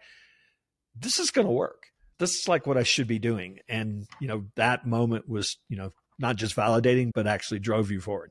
this 0.98 1.18
is 1.18 1.30
going 1.30 1.46
to 1.46 1.52
work. 1.52 1.84
This 2.18 2.34
is 2.38 2.48
like 2.48 2.66
what 2.66 2.78
I 2.78 2.82
should 2.82 3.06
be 3.06 3.18
doing, 3.18 3.58
and 3.68 4.06
you 4.20 4.28
know 4.28 4.44
that 4.56 4.86
moment 4.86 5.28
was, 5.28 5.58
you 5.68 5.76
know, 5.76 5.92
not 6.18 6.36
just 6.36 6.56
validating, 6.56 7.10
but 7.14 7.26
actually 7.26 7.58
drove 7.58 7.90
you 7.90 8.00
forward. 8.00 8.30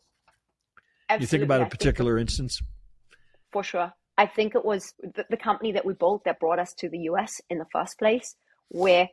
Absolutely. 1.07 1.23
You 1.23 1.27
think 1.27 1.43
about 1.43 1.61
a 1.61 1.69
particular 1.69 2.17
instance? 2.17 2.59
For 3.51 3.63
sure. 3.63 3.93
I 4.17 4.25
think 4.25 4.55
it 4.55 4.65
was 4.65 4.93
the, 4.99 5.25
the, 5.29 5.37
company 5.37 5.73
that 5.73 5.85
we 5.85 5.93
built 5.93 6.23
that 6.23 6.39
brought 6.39 6.57
us 6.57 6.73
to 6.75 6.89
the 6.89 6.99
US 6.99 7.41
in 7.49 7.57
the 7.57 7.65
first 7.71 7.99
place, 7.99 8.35
where 8.69 9.09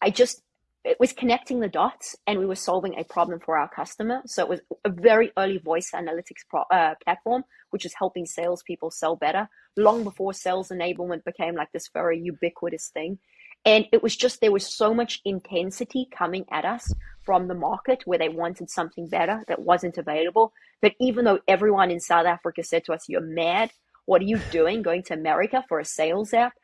I 0.00 0.10
just, 0.10 0.42
it 0.84 0.98
was 0.98 1.12
connecting 1.12 1.60
the 1.60 1.68
dots 1.68 2.16
and 2.26 2.38
we 2.38 2.46
were 2.46 2.56
solving 2.56 2.98
a 2.98 3.04
problem 3.04 3.40
for 3.40 3.56
our 3.56 3.68
customer. 3.68 4.22
So 4.26 4.42
it 4.42 4.48
was 4.48 4.60
a 4.84 4.90
very 4.90 5.32
early 5.36 5.58
voice 5.58 5.90
analytics 5.94 6.44
pro, 6.48 6.62
uh, 6.70 6.94
platform, 7.04 7.44
which 7.70 7.84
is 7.84 7.94
helping 7.96 8.26
salespeople 8.26 8.90
sell 8.90 9.16
better 9.16 9.48
long 9.76 10.04
before 10.04 10.34
sales 10.34 10.68
enablement 10.68 11.24
became 11.24 11.54
like 11.54 11.72
this 11.72 11.88
very 11.92 12.20
ubiquitous 12.20 12.88
thing. 12.88 13.18
And 13.64 13.86
it 13.92 14.02
was 14.02 14.16
just, 14.16 14.40
there 14.40 14.52
was 14.52 14.76
so 14.76 14.92
much 14.92 15.20
intensity 15.24 16.08
coming 16.10 16.44
at 16.50 16.64
us 16.64 16.92
from 17.22 17.46
the 17.46 17.54
market 17.54 18.02
where 18.04 18.18
they 18.18 18.28
wanted 18.28 18.70
something 18.70 19.08
better 19.08 19.44
that 19.46 19.62
wasn't 19.62 19.98
available. 19.98 20.52
But 20.80 20.94
even 21.00 21.24
though 21.24 21.38
everyone 21.46 21.90
in 21.90 22.00
South 22.00 22.26
Africa 22.26 22.64
said 22.64 22.84
to 22.84 22.92
us, 22.92 23.08
You're 23.08 23.20
mad, 23.20 23.70
what 24.04 24.20
are 24.20 24.26
you 24.26 24.40
doing 24.50 24.82
going 24.82 25.04
to 25.04 25.14
America 25.14 25.64
for 25.68 25.78
a 25.78 25.84
sales 25.84 26.34
app? 26.34 26.54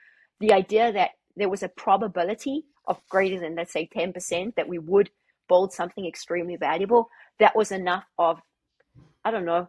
The 0.41 0.53
idea 0.53 0.93
that 0.93 1.11
there 1.39 1.49
was 1.49 1.63
a 1.63 1.69
probability 1.69 2.65
of 2.87 3.01
greater 3.09 3.41
than, 3.41 3.55
let's 3.55 3.73
say, 3.73 3.89
10% 3.95 4.55
that 4.57 4.69
we 4.69 4.79
would 4.79 5.11
build 5.49 5.73
something 5.73 6.07
extremely 6.07 6.57
valuable, 6.57 7.09
that 7.39 7.57
was 7.57 7.73
enough 7.73 8.05
of, 8.19 8.41
I 9.25 9.31
don't 9.31 9.45
know, 9.45 9.69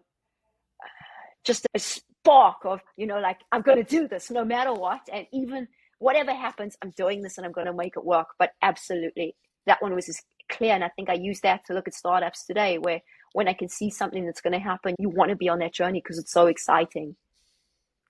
just 1.43 1.65
a 1.73 1.79
spark 1.79 2.57
of, 2.65 2.81
you 2.97 3.07
know, 3.07 3.19
like, 3.19 3.39
I'm 3.51 3.61
going 3.61 3.77
to 3.77 3.83
do 3.83 4.07
this 4.07 4.29
no 4.29 4.43
matter 4.43 4.73
what. 4.73 5.01
And 5.11 5.25
even 5.31 5.67
whatever 5.99 6.33
happens, 6.33 6.75
I'm 6.81 6.91
doing 6.97 7.21
this 7.21 7.37
and 7.37 7.45
I'm 7.45 7.53
going 7.53 7.67
to 7.67 7.73
make 7.73 7.93
it 7.95 8.03
work. 8.03 8.27
But 8.37 8.51
absolutely, 8.61 9.35
that 9.65 9.81
one 9.81 9.95
was 9.95 10.09
as 10.09 10.19
clear. 10.49 10.73
And 10.73 10.83
I 10.83 10.89
think 10.95 11.09
I 11.09 11.13
use 11.13 11.39
that 11.41 11.65
to 11.65 11.73
look 11.73 11.87
at 11.87 11.93
startups 11.93 12.45
today, 12.45 12.77
where 12.77 13.01
when 13.33 13.47
I 13.47 13.53
can 13.53 13.69
see 13.69 13.89
something 13.89 14.25
that's 14.25 14.41
going 14.41 14.53
to 14.53 14.59
happen, 14.59 14.95
you 14.97 15.09
want 15.09 15.29
to 15.29 15.35
be 15.35 15.49
on 15.49 15.59
that 15.59 15.73
journey 15.73 16.01
because 16.03 16.17
it's 16.17 16.33
so 16.33 16.47
exciting. 16.47 17.15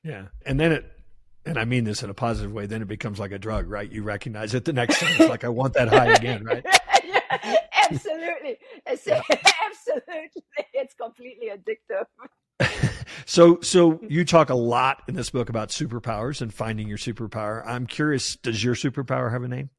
Yeah. 0.03 0.27
And 0.45 0.59
then 0.59 0.71
it, 0.71 0.98
and 1.45 1.57
I 1.57 1.65
mean 1.65 1.83
this 1.83 2.03
in 2.03 2.09
a 2.09 2.13
positive 2.13 2.51
way, 2.51 2.65
then 2.65 2.81
it 2.81 2.87
becomes 2.87 3.19
like 3.19 3.31
a 3.31 3.39
drug, 3.39 3.69
right? 3.69 3.91
You 3.91 4.03
recognize 4.03 4.53
it 4.53 4.65
the 4.65 4.73
next 4.73 4.99
time. 4.99 5.13
It's 5.17 5.29
like, 5.29 5.43
I 5.43 5.49
want 5.49 5.73
that 5.73 5.87
high 5.87 6.13
again, 6.13 6.43
right? 6.43 6.65
yeah, 7.03 7.55
absolutely. 7.89 8.57
Yeah. 9.05 9.21
Absolutely. 9.69 10.43
It's 10.73 10.93
completely 10.95 11.49
addictive. 11.49 12.05
so 13.25 13.59
so 13.61 13.99
you 14.07 14.25
talk 14.25 14.49
a 14.49 14.55
lot 14.55 15.03
in 15.07 15.15
this 15.15 15.29
book 15.29 15.49
about 15.49 15.69
superpowers 15.69 16.41
and 16.41 16.53
finding 16.53 16.87
your 16.87 16.97
superpower. 16.97 17.65
I'm 17.65 17.85
curious, 17.85 18.35
does 18.35 18.63
your 18.63 18.75
superpower 18.75 19.31
have 19.31 19.43
a 19.43 19.47
name? 19.47 19.69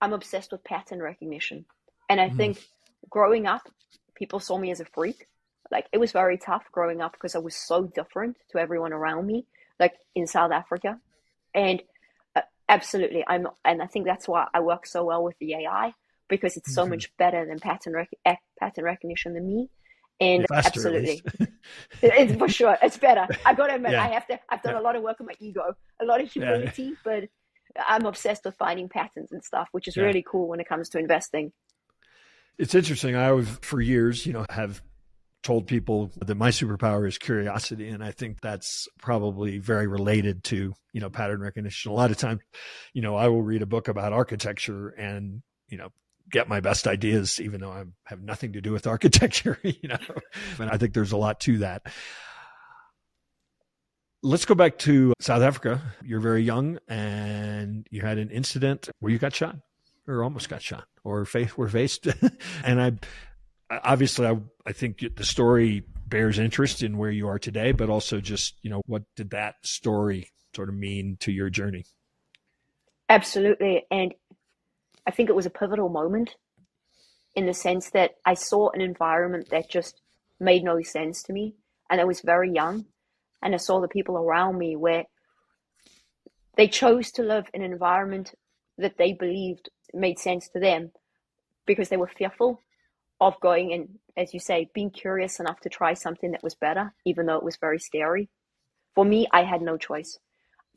I'm 0.00 0.12
obsessed 0.12 0.52
with 0.52 0.62
pattern 0.64 1.02
recognition. 1.02 1.64
And 2.08 2.20
I 2.20 2.28
mm. 2.28 2.36
think 2.36 2.64
growing 3.10 3.46
up, 3.46 3.68
people 4.14 4.40
saw 4.40 4.58
me 4.58 4.70
as 4.70 4.80
a 4.80 4.84
freak. 4.84 5.26
Like 5.70 5.86
it 5.92 5.98
was 5.98 6.12
very 6.12 6.38
tough 6.38 6.64
growing 6.72 7.00
up 7.00 7.12
because 7.12 7.34
I 7.34 7.38
was 7.38 7.54
so 7.54 7.84
different 7.84 8.36
to 8.50 8.58
everyone 8.58 8.92
around 8.92 9.26
me, 9.26 9.46
like 9.78 9.94
in 10.14 10.26
South 10.26 10.52
Africa. 10.52 10.98
And 11.54 11.82
uh, 12.36 12.42
absolutely, 12.68 13.24
I'm, 13.26 13.48
and 13.64 13.82
I 13.82 13.86
think 13.86 14.06
that's 14.06 14.28
why 14.28 14.46
I 14.52 14.60
work 14.60 14.86
so 14.86 15.04
well 15.04 15.24
with 15.24 15.38
the 15.38 15.54
AI 15.54 15.94
because 16.28 16.56
it's 16.56 16.74
so 16.74 16.82
mm-hmm. 16.82 16.90
much 16.90 17.16
better 17.16 17.46
than 17.46 17.58
pattern 17.58 17.94
rec- 17.94 18.40
pattern 18.58 18.84
recognition 18.84 19.34
than 19.34 19.46
me. 19.46 19.70
And 20.20 20.46
faster, 20.48 20.68
absolutely, 20.68 21.22
it's 22.02 22.34
for 22.34 22.48
sure, 22.48 22.76
it's 22.82 22.96
better. 22.96 23.28
I 23.46 23.54
got 23.54 23.68
to 23.68 23.76
admit, 23.76 23.92
yeah. 23.92 24.02
I 24.02 24.08
have 24.08 24.26
to. 24.26 24.40
I've 24.48 24.62
done 24.62 24.74
yeah. 24.74 24.80
a 24.80 24.82
lot 24.82 24.96
of 24.96 25.02
work 25.02 25.20
on 25.20 25.26
my 25.26 25.34
ego, 25.38 25.74
a 26.00 26.04
lot 26.04 26.20
of 26.20 26.30
humility, 26.30 26.82
yeah. 26.82 26.90
but 27.04 27.28
I'm 27.88 28.04
obsessed 28.04 28.44
with 28.44 28.56
finding 28.56 28.88
patterns 28.88 29.30
and 29.30 29.44
stuff, 29.44 29.68
which 29.70 29.86
is 29.86 29.96
really 29.96 30.24
cool 30.28 30.48
when 30.48 30.58
it 30.58 30.68
comes 30.68 30.88
to 30.90 30.98
investing. 30.98 31.52
It's 32.58 32.74
interesting. 32.74 33.14
I 33.14 33.26
have 33.26 33.60
for 33.62 33.80
years, 33.80 34.26
you 34.26 34.32
know, 34.32 34.44
have 34.50 34.82
told 35.48 35.66
people 35.66 36.10
that 36.26 36.34
my 36.34 36.50
superpower 36.50 37.08
is 37.08 37.16
curiosity. 37.16 37.88
And 37.88 38.04
I 38.04 38.10
think 38.10 38.42
that's 38.42 38.86
probably 39.00 39.56
very 39.56 39.86
related 39.86 40.44
to, 40.44 40.74
you 40.92 41.00
know, 41.00 41.08
pattern 41.08 41.40
recognition. 41.40 41.90
A 41.90 41.94
lot 41.94 42.10
of 42.10 42.18
times, 42.18 42.42
you 42.92 43.00
know, 43.00 43.16
I 43.16 43.28
will 43.28 43.40
read 43.40 43.62
a 43.62 43.66
book 43.66 43.88
about 43.88 44.12
architecture 44.12 44.90
and, 44.90 45.40
you 45.70 45.78
know, 45.78 45.88
get 46.30 46.50
my 46.50 46.60
best 46.60 46.86
ideas, 46.86 47.40
even 47.40 47.62
though 47.62 47.70
I 47.70 47.84
have 48.04 48.20
nothing 48.20 48.52
to 48.52 48.60
do 48.60 48.72
with 48.72 48.86
architecture, 48.94 49.58
you 49.62 49.88
know, 49.88 49.96
and 50.58 50.68
I 50.68 50.76
think 50.76 50.92
there's 50.92 51.12
a 51.12 51.16
lot 51.16 51.40
to 51.40 51.56
that. 51.58 51.86
Let's 54.22 54.44
go 54.44 54.54
back 54.54 54.76
to 54.80 55.14
South 55.18 55.40
Africa. 55.40 55.80
You're 56.04 56.20
very 56.20 56.42
young 56.42 56.78
and 56.88 57.86
you 57.90 58.02
had 58.02 58.18
an 58.18 58.28
incident 58.28 58.90
where 59.00 59.10
you 59.10 59.18
got 59.18 59.34
shot 59.34 59.56
or 60.06 60.22
almost 60.22 60.50
got 60.50 60.60
shot 60.60 60.84
or 61.04 61.24
face, 61.24 61.56
were 61.56 61.70
faced. 61.70 62.06
and 62.64 62.82
I, 62.82 62.92
obviously, 63.70 64.26
I, 64.26 64.38
I 64.66 64.72
think 64.72 65.04
the 65.16 65.24
story 65.24 65.84
bears 66.06 66.38
interest 66.38 66.82
in 66.82 66.96
where 66.96 67.10
you 67.10 67.28
are 67.28 67.38
today, 67.38 67.72
but 67.72 67.90
also 67.90 68.20
just, 68.20 68.54
you 68.62 68.70
know, 68.70 68.82
what 68.86 69.02
did 69.16 69.30
that 69.30 69.56
story 69.62 70.30
sort 70.54 70.68
of 70.68 70.74
mean 70.74 71.16
to 71.20 71.32
your 71.32 71.50
journey? 71.50 71.84
Absolutely. 73.08 73.84
And 73.90 74.14
I 75.06 75.10
think 75.10 75.28
it 75.28 75.36
was 75.36 75.46
a 75.46 75.50
pivotal 75.50 75.88
moment 75.88 76.36
in 77.34 77.46
the 77.46 77.54
sense 77.54 77.90
that 77.90 78.12
I 78.24 78.34
saw 78.34 78.70
an 78.70 78.80
environment 78.80 79.50
that 79.50 79.70
just 79.70 80.00
made 80.40 80.64
no 80.64 80.82
sense 80.82 81.22
to 81.24 81.32
me. 81.32 81.54
And 81.90 82.00
I 82.00 82.04
was 82.04 82.20
very 82.20 82.52
young. 82.52 82.86
And 83.42 83.54
I 83.54 83.58
saw 83.58 83.80
the 83.80 83.88
people 83.88 84.16
around 84.16 84.58
me 84.58 84.76
where 84.76 85.04
they 86.56 86.68
chose 86.68 87.12
to 87.12 87.22
live 87.22 87.46
in 87.54 87.62
an 87.62 87.72
environment 87.72 88.34
that 88.78 88.98
they 88.98 89.12
believed 89.12 89.70
made 89.94 90.18
sense 90.18 90.48
to 90.50 90.60
them 90.60 90.90
because 91.66 91.88
they 91.88 91.96
were 91.96 92.08
fearful 92.08 92.62
of 93.20 93.40
going 93.40 93.72
and, 93.72 93.98
as 94.16 94.32
you 94.32 94.40
say, 94.40 94.70
being 94.74 94.90
curious 94.90 95.40
enough 95.40 95.60
to 95.60 95.68
try 95.68 95.94
something 95.94 96.30
that 96.32 96.42
was 96.42 96.54
better, 96.54 96.94
even 97.04 97.26
though 97.26 97.36
it 97.36 97.44
was 97.44 97.56
very 97.56 97.78
scary. 97.78 98.28
For 98.94 99.04
me, 99.04 99.26
I 99.32 99.44
had 99.44 99.62
no 99.62 99.76
choice. 99.76 100.18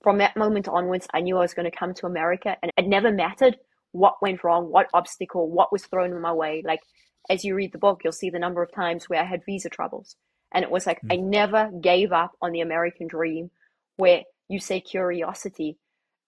From 0.01 0.17
that 0.17 0.35
moment 0.35 0.67
onwards, 0.67 1.07
I 1.13 1.21
knew 1.21 1.37
I 1.37 1.41
was 1.41 1.53
going 1.53 1.69
to 1.69 1.77
come 1.77 1.93
to 1.95 2.07
America, 2.07 2.57
and 2.61 2.71
it 2.75 2.87
never 2.87 3.11
mattered 3.11 3.57
what 3.91 4.21
went 4.21 4.43
wrong, 4.43 4.71
what 4.71 4.87
obstacle, 4.93 5.49
what 5.49 5.71
was 5.71 5.85
thrown 5.85 6.11
in 6.11 6.21
my 6.21 6.33
way. 6.33 6.63
Like, 6.65 6.81
as 7.29 7.43
you 7.43 7.53
read 7.53 7.71
the 7.71 7.77
book, 7.77 8.01
you'll 8.03 8.13
see 8.13 8.29
the 8.29 8.39
number 8.39 8.63
of 8.63 8.71
times 8.71 9.07
where 9.07 9.21
I 9.21 9.25
had 9.25 9.45
visa 9.45 9.69
troubles. 9.69 10.15
And 10.51 10.63
it 10.63 10.71
was 10.71 10.87
like, 10.87 11.01
mm. 11.01 11.13
I 11.13 11.15
never 11.17 11.69
gave 11.79 12.11
up 12.11 12.31
on 12.41 12.51
the 12.51 12.61
American 12.61 13.07
dream 13.07 13.51
where 13.97 14.23
you 14.49 14.59
say 14.59 14.81
curiosity, 14.81 15.77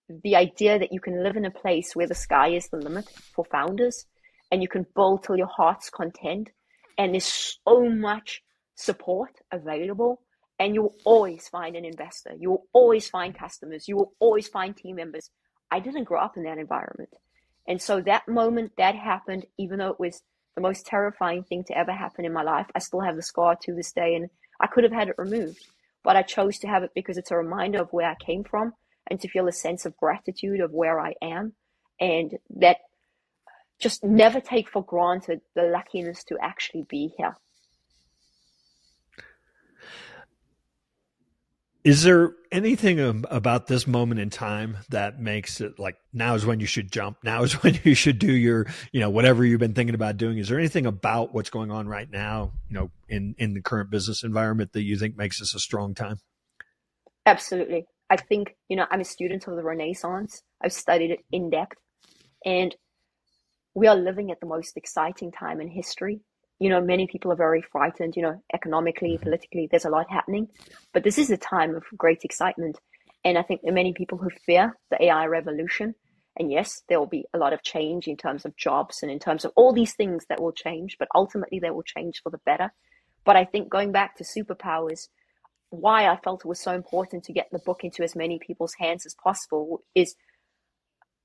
the 0.08 0.36
idea 0.36 0.77
that 0.77 0.93
you 0.93 1.00
can 1.00 1.24
live 1.24 1.36
in 1.36 1.46
a 1.46 1.51
place 1.51 1.96
where 1.96 2.08
the 2.08 2.15
sky 2.15 2.50
is 2.50 2.67
the 2.70 2.77
limit 2.77 3.10
for 3.34 3.46
founders 3.46 4.05
and 4.53 4.62
you 4.62 4.67
can 4.67 4.86
build 4.95 5.24
till 5.24 5.36
your 5.36 5.48
heart's 5.48 5.89
content. 5.89 6.51
And 6.95 7.13
there's 7.13 7.57
so 7.65 7.89
much 7.89 8.43
support 8.75 9.31
available. 9.51 10.22
And 10.60 10.75
you'll 10.75 10.93
always 11.05 11.50
find 11.50 11.75
an 11.75 11.86
investor. 11.86 12.33
You 12.38 12.51
will 12.51 12.65
always 12.72 13.10
find 13.10 13.36
customers. 13.36 13.88
You 13.88 13.95
will 13.95 14.13
always 14.19 14.48
find 14.48 14.77
team 14.77 14.98
members. 14.98 15.31
I 15.72 15.79
didn't 15.79 16.03
grow 16.03 16.22
up 16.22 16.38
in 16.38 16.43
that 16.43 16.60
environment. 16.60 17.10
And 17.67 17.81
so 17.81 18.00
that 18.01 18.27
moment 18.27 18.74
that 18.77 18.93
happened, 18.93 19.48
even 19.57 19.79
though 19.79 19.89
it 19.89 20.00
was 20.00 20.22
the 20.53 20.62
most 20.62 20.86
terrifying 20.86 21.43
thing 21.43 21.63
to 21.63 21.75
ever 21.75 21.91
happen 21.91 22.24
in 22.24 22.31
my 22.31 22.43
life, 22.43 22.67
I 22.75 22.79
still 22.79 23.01
have 23.01 23.15
the 23.15 23.24
scar 23.24 23.57
to 23.63 23.74
this 23.74 23.91
day. 23.91 24.13
And 24.13 24.29
I 24.60 24.67
could 24.67 24.83
have 24.83 24.93
had 24.93 25.07
it 25.07 25.15
removed, 25.17 25.65
but 26.03 26.15
I 26.15 26.22
chose 26.22 26.60
to 26.60 26.67
have 26.67 26.83
it 26.83 26.91
because 26.93 27.17
it's 27.17 27.31
a 27.31 27.38
reminder 27.38 27.81
of 27.81 27.91
where 27.91 28.07
I 28.07 28.24
came 28.24 28.43
from 28.43 28.74
and 29.07 29.19
to 29.19 29.27
feel 29.27 29.48
a 29.48 29.51
sense 29.51 29.88
of 29.88 29.98
gratitude 29.98 30.60
of 30.60 30.74
where 30.74 31.00
I 31.00 31.15
am. 31.24 31.53
And 32.00 32.38
that 32.57 32.77
just 33.83 34.03
never 34.03 34.39
take 34.39 34.69
for 34.69 34.83
granted 34.83 35.41
the 35.55 35.63
luckiness 35.63 36.23
to 36.23 36.37
actually 36.41 36.85
be 36.89 37.13
here. 37.17 37.35
Is 41.83 42.03
there 42.03 42.31
anything 42.49 43.25
about 43.29 43.67
this 43.67 43.85
moment 43.85 44.21
in 44.21 44.29
time 44.29 44.77
that 44.87 45.19
makes 45.19 45.59
it 45.59 45.77
like 45.77 45.97
now 46.13 46.33
is 46.33 46.45
when 46.45 46.61
you 46.61 46.65
should 46.65 46.89
jump? 46.89 47.17
Now 47.25 47.43
is 47.43 47.53
when 47.63 47.77
you 47.83 47.93
should 47.93 48.19
do 48.19 48.31
your, 48.31 48.67
you 48.93 49.01
know, 49.01 49.09
whatever 49.09 49.43
you've 49.43 49.59
been 49.59 49.73
thinking 49.73 49.93
about 49.93 50.15
doing. 50.15 50.37
Is 50.37 50.47
there 50.47 50.57
anything 50.57 50.85
about 50.85 51.33
what's 51.33 51.49
going 51.49 51.71
on 51.71 51.89
right 51.89 52.09
now, 52.09 52.53
you 52.69 52.75
know, 52.75 52.91
in 53.09 53.35
in 53.37 53.53
the 53.53 53.61
current 53.61 53.89
business 53.89 54.23
environment 54.23 54.71
that 54.71 54.83
you 54.83 54.97
think 54.97 55.17
makes 55.17 55.39
this 55.39 55.53
a 55.53 55.59
strong 55.59 55.93
time? 55.93 56.19
Absolutely. 57.25 57.85
I 58.09 58.15
think, 58.15 58.55
you 58.69 58.77
know, 58.77 58.85
I'm 58.89 59.01
a 59.01 59.05
student 59.05 59.45
of 59.47 59.57
the 59.57 59.63
Renaissance. 59.63 60.41
I've 60.63 60.73
studied 60.73 61.11
it 61.11 61.19
in 61.33 61.49
depth. 61.49 61.75
And 62.45 62.73
we 63.74 63.88
are 63.88 63.96
living 63.96 64.32
at 64.32 64.39
the 64.39 64.46
most 64.46 64.77
exciting 64.77 65.32
time 65.32 65.60
in 65.60 65.68
history. 65.70 66.22
You 66.60 66.70
know, 66.70 66.82
many 66.82 67.08
people 67.08 67.32
are 67.32 67.38
very 67.38 67.62
frightened, 67.62 68.15
you 68.15 68.22
know, 68.22 68.42
economically, 68.53 69.13
mm-hmm. 69.13 69.24
politically, 69.24 69.68
there's 69.70 69.86
a 69.86 69.89
lot 69.89 70.10
happening. 70.10 70.48
But 70.94 71.03
this 71.03 71.18
is 71.18 71.32
a 71.32 71.38
time 71.38 71.75
of 71.75 71.84
great 71.98 72.24
excitement. 72.24 72.80
And 73.25 73.38
I 73.38 73.42
think 73.42 73.62
there 73.62 73.72
are 73.72 73.75
many 73.75 73.94
people 73.94 74.18
who 74.18 74.30
fear 74.46 74.77
the 74.92 75.03
AI 75.03 75.25
revolution. 75.25 75.96
And 76.38 76.51
yes, 76.51 76.82
there 76.89 77.00
will 77.00 77.08
be 77.08 77.25
a 77.34 77.38
lot 77.38 77.53
of 77.53 77.63
change 77.63 78.08
in 78.08 78.18
terms 78.18 78.46
of 78.46 78.58
jobs 78.58 79.00
and 79.01 79.12
in 79.12 79.20
terms 79.20 79.46
of 79.46 79.51
all 79.56 79.72
these 79.72 79.94
things 79.94 80.25
that 80.30 80.42
will 80.42 80.51
change, 80.51 80.98
but 80.98 81.08
ultimately 81.13 81.60
they 81.60 81.70
will 81.70 81.84
change 81.84 82.22
for 82.24 82.32
the 82.32 82.39
better. 82.46 82.72
But 83.24 83.36
I 83.36 83.46
think 83.46 83.70
going 83.70 83.92
back 83.92 84.18
to 84.18 84.24
superpowers, 84.24 85.08
why 85.70 86.08
I 86.08 86.18
felt 86.18 86.44
it 86.44 86.48
was 86.48 86.60
so 86.60 86.74
important 86.74 87.24
to 87.25 87.34
get 87.34 87.50
the 87.51 87.60
book 87.60 87.84
into 87.84 88.03
as 88.03 88.15
many 88.15 88.39
people's 88.39 88.75
hands 88.80 89.06
as 89.06 89.15
possible 89.15 89.84
is 89.96 90.15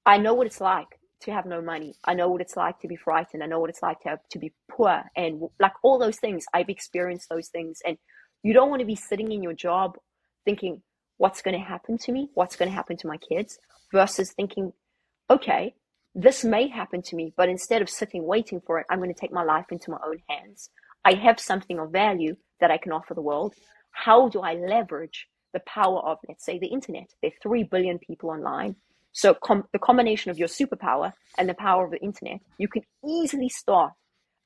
I 0.07 0.19
know 0.19 0.35
what 0.35 0.47
it's 0.47 0.61
like 0.61 0.98
to 1.22 1.32
have 1.32 1.46
no 1.46 1.60
money. 1.60 1.94
I 2.04 2.14
know 2.14 2.28
what 2.28 2.40
it's 2.40 2.56
like 2.56 2.80
to 2.80 2.88
be 2.88 2.96
frightened. 2.96 3.42
I 3.42 3.46
know 3.46 3.60
what 3.60 3.70
it's 3.70 3.82
like 3.82 4.00
to 4.00 4.10
have, 4.10 4.20
to 4.30 4.38
be 4.38 4.52
poor 4.70 5.02
and 5.16 5.42
like 5.58 5.72
all 5.82 5.98
those 5.98 6.18
things. 6.18 6.44
I've 6.54 6.68
experienced 6.68 7.28
those 7.28 7.48
things. 7.48 7.80
And 7.84 7.98
you 8.42 8.52
don't 8.52 8.70
want 8.70 8.80
to 8.80 8.87
be 8.87 8.94
sitting 8.94 9.32
in 9.32 9.42
your 9.42 9.52
job 9.52 9.96
thinking, 10.44 10.82
what's 11.16 11.42
going 11.42 11.58
to 11.58 11.64
happen 11.64 11.98
to 11.98 12.12
me? 12.12 12.30
What's 12.34 12.56
going 12.56 12.70
to 12.70 12.75
happen 12.75 12.96
to 12.98 13.06
my 13.06 13.16
kids? 13.16 13.58
Versus 13.92 14.32
thinking, 14.32 14.72
okay, 15.30 15.75
this 16.14 16.44
may 16.44 16.68
happen 16.68 17.02
to 17.02 17.16
me, 17.16 17.32
but 17.37 17.48
instead 17.48 17.82
of 17.82 17.88
sitting 17.88 18.25
waiting 18.25 18.60
for 18.60 18.78
it, 18.80 18.87
I'm 18.90 18.98
going 18.98 19.12
to 19.12 19.20
take 19.20 19.32
my 19.32 19.44
life 19.44 19.66
into 19.70 19.90
my 19.90 19.98
own 20.06 20.18
hands. 20.28 20.70
I 21.04 21.14
have 21.14 21.38
something 21.38 21.78
of 21.78 21.90
value 21.90 22.37
that 22.60 22.70
I 22.70 22.78
can 22.78 22.92
offer 22.92 23.14
the 23.14 23.22
world. 23.22 23.54
How 23.92 24.28
do 24.28 24.40
I 24.40 24.54
leverage 24.54 25.28
the 25.52 25.60
power 25.60 26.00
of, 26.00 26.18
let's 26.28 26.44
say, 26.44 26.58
the 26.58 26.66
internet? 26.66 27.10
There 27.22 27.30
are 27.30 27.42
3 27.42 27.64
billion 27.64 27.98
people 27.98 28.30
online 28.30 28.76
so 29.18 29.34
com- 29.34 29.64
the 29.72 29.80
combination 29.80 30.30
of 30.30 30.38
your 30.38 30.46
superpower 30.46 31.12
and 31.37 31.48
the 31.48 31.54
power 31.54 31.84
of 31.84 31.90
the 31.90 32.00
internet, 32.00 32.38
you 32.56 32.68
can 32.68 32.82
easily 33.04 33.48
start 33.48 33.92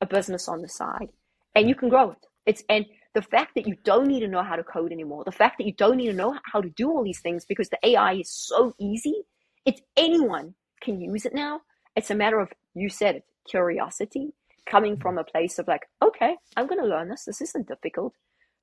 a 0.00 0.06
business 0.06 0.48
on 0.48 0.62
the 0.62 0.68
side 0.68 1.10
and 1.54 1.68
you 1.68 1.74
can 1.74 1.90
grow 1.90 2.12
it. 2.12 2.26
It's 2.46 2.62
and 2.70 2.86
the 3.12 3.20
fact 3.20 3.54
that 3.54 3.66
you 3.66 3.76
don't 3.84 4.06
need 4.06 4.20
to 4.20 4.28
know 4.28 4.42
how 4.42 4.56
to 4.56 4.64
code 4.64 4.90
anymore, 4.90 5.24
the 5.24 5.30
fact 5.30 5.58
that 5.58 5.66
you 5.66 5.74
don't 5.74 5.98
need 5.98 6.06
to 6.06 6.14
know 6.14 6.38
how 6.50 6.62
to 6.62 6.70
do 6.70 6.88
all 6.88 7.04
these 7.04 7.20
things 7.20 7.44
because 7.44 7.68
the 7.68 7.86
AI 7.86 8.14
is 8.14 8.30
so 8.30 8.74
easy, 8.80 9.24
it's 9.66 9.82
anyone 9.94 10.54
can 10.80 11.02
use 11.02 11.26
it 11.26 11.34
now. 11.34 11.60
It's 11.94 12.10
a 12.10 12.14
matter 12.14 12.40
of 12.40 12.48
you 12.74 12.88
said 12.88 13.16
it, 13.16 13.24
curiosity 13.46 14.32
coming 14.64 14.96
from 14.96 15.18
a 15.18 15.24
place 15.24 15.58
of 15.58 15.68
like, 15.68 15.82
okay, 16.00 16.34
I'm 16.56 16.66
going 16.66 16.80
to 16.80 16.88
learn 16.88 17.10
this. 17.10 17.26
This 17.26 17.42
isn't 17.42 17.68
difficult. 17.68 18.14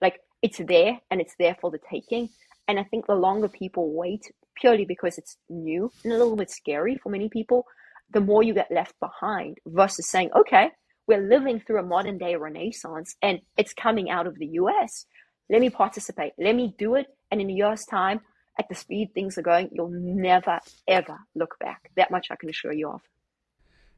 Like 0.02 0.22
it's 0.42 0.58
there 0.58 1.00
and 1.12 1.22
it's 1.22 1.36
there 1.38 1.56
for 1.62 1.70
the 1.70 1.80
taking. 1.88 2.30
And 2.68 2.80
I 2.80 2.84
think 2.84 3.06
the 3.06 3.14
longer 3.14 3.48
people 3.48 3.94
wait 3.94 4.32
purely 4.60 4.86
because 4.86 5.18
it's 5.18 5.38
new 5.50 5.92
and 6.04 6.14
a 6.14 6.18
little 6.18 6.36
bit 6.36 6.50
scary 6.50 6.98
for 7.02 7.10
many 7.10 7.30
people, 7.30 7.66
the 8.12 8.22
more 8.22 8.44
you 8.44 8.54
get 8.54 8.72
left 8.72 8.94
behind 9.00 9.58
versus 9.66 10.08
saying, 10.08 10.30
okay, 10.36 10.70
we're 11.08 11.28
living 11.28 11.60
through 11.60 11.80
a 11.80 11.84
modern 11.84 12.18
day 12.18 12.36
renaissance 12.36 13.16
and 13.22 13.40
it's 13.58 13.74
coming 13.74 14.10
out 14.10 14.28
of 14.28 14.38
the 14.38 14.48
US. 14.48 15.06
Let 15.50 15.62
me 15.62 15.70
participate. 15.70 16.34
Let 16.38 16.56
me 16.56 16.76
do 16.78 16.96
it. 16.96 17.08
And 17.32 17.42
in 17.42 17.50
a 17.50 17.54
year's 17.54 17.86
time, 17.86 18.22
at 18.60 18.68
the 18.70 18.76
speed 18.76 19.14
things 19.14 19.38
are 19.38 19.42
going, 19.42 19.70
you'll 19.72 19.90
never, 19.90 20.60
ever 20.88 21.18
look 21.34 21.58
back. 21.60 21.90
That 21.96 22.12
much 22.12 22.28
I 22.30 22.36
can 22.36 22.50
assure 22.50 22.74
you 22.74 22.90
of. 22.90 23.02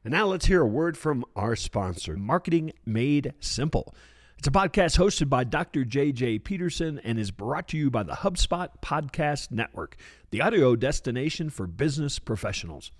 And 0.04 0.12
now 0.12 0.26
let's 0.26 0.46
hear 0.46 0.62
a 0.62 0.66
word 0.66 0.96
from 0.96 1.24
our 1.36 1.54
sponsor, 1.54 2.16
Marketing 2.16 2.72
Made 2.86 3.34
Simple. 3.40 3.94
It's 4.42 4.48
a 4.48 4.50
podcast 4.50 4.98
hosted 4.98 5.28
by 5.28 5.44
Dr. 5.44 5.84
JJ 5.84 6.42
Peterson 6.42 6.98
and 7.04 7.16
is 7.16 7.30
brought 7.30 7.68
to 7.68 7.76
you 7.76 7.92
by 7.92 8.02
the 8.02 8.14
HubSpot 8.14 8.70
Podcast 8.82 9.52
Network, 9.52 9.94
the 10.32 10.40
audio 10.40 10.74
destination 10.74 11.48
for 11.48 11.68
business 11.68 12.18
professionals. 12.18 12.90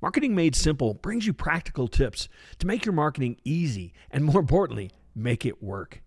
Marketing 0.00 0.34
Made 0.34 0.56
Simple 0.56 0.94
brings 0.94 1.26
you 1.26 1.34
practical 1.34 1.88
tips 1.88 2.30
to 2.58 2.66
make 2.66 2.86
your 2.86 2.94
marketing 2.94 3.36
easy 3.44 3.92
and, 4.10 4.24
more 4.24 4.40
importantly, 4.40 4.92
make 5.14 5.44
it 5.44 5.62
work. 5.62 6.00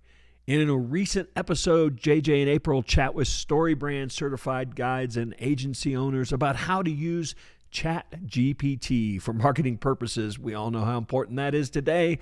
In 0.48 0.68
a 0.68 0.76
recent 0.76 1.30
episode, 1.36 2.02
JJ 2.02 2.42
and 2.42 2.50
April 2.50 2.82
chat 2.82 3.14
with 3.14 3.28
StoryBrand 3.28 4.12
certified 4.12 4.76
guides 4.76 5.16
and 5.16 5.36
agency 5.38 5.96
owners 5.96 6.34
about 6.34 6.56
how 6.56 6.82
to 6.82 6.90
use 6.90 7.36
Chat 7.72 8.08
GPT 8.26 9.22
for 9.22 9.32
marketing 9.32 9.78
purposes. 9.78 10.40
We 10.40 10.56
all 10.56 10.72
know 10.72 10.86
how 10.86 10.98
important 10.98 11.38
that 11.38 11.54
is 11.54 11.70
today. 11.70 12.18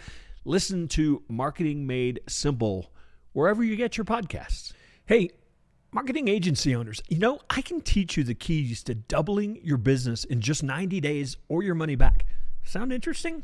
Listen 0.47 0.87
to 0.87 1.23
Marketing 1.27 1.85
Made 1.85 2.21
Simple 2.25 2.89
wherever 3.33 3.65
you 3.65 3.75
get 3.75 3.97
your 3.97 4.05
podcasts. 4.05 4.71
Hey, 5.05 5.29
marketing 5.91 6.29
agency 6.29 6.73
owners, 6.73 7.01
you 7.09 7.19
know, 7.19 7.41
I 7.49 7.61
can 7.61 7.81
teach 7.81 8.15
you 8.15 8.23
the 8.23 8.33
keys 8.33 8.81
to 8.83 8.95
doubling 8.95 9.59
your 9.61 9.75
business 9.75 10.23
in 10.23 10.39
just 10.39 10.63
90 10.63 11.01
days 11.01 11.35
or 11.49 11.63
your 11.63 11.75
money 11.75 11.95
back. 11.95 12.25
Sound 12.63 12.93
interesting? 12.93 13.43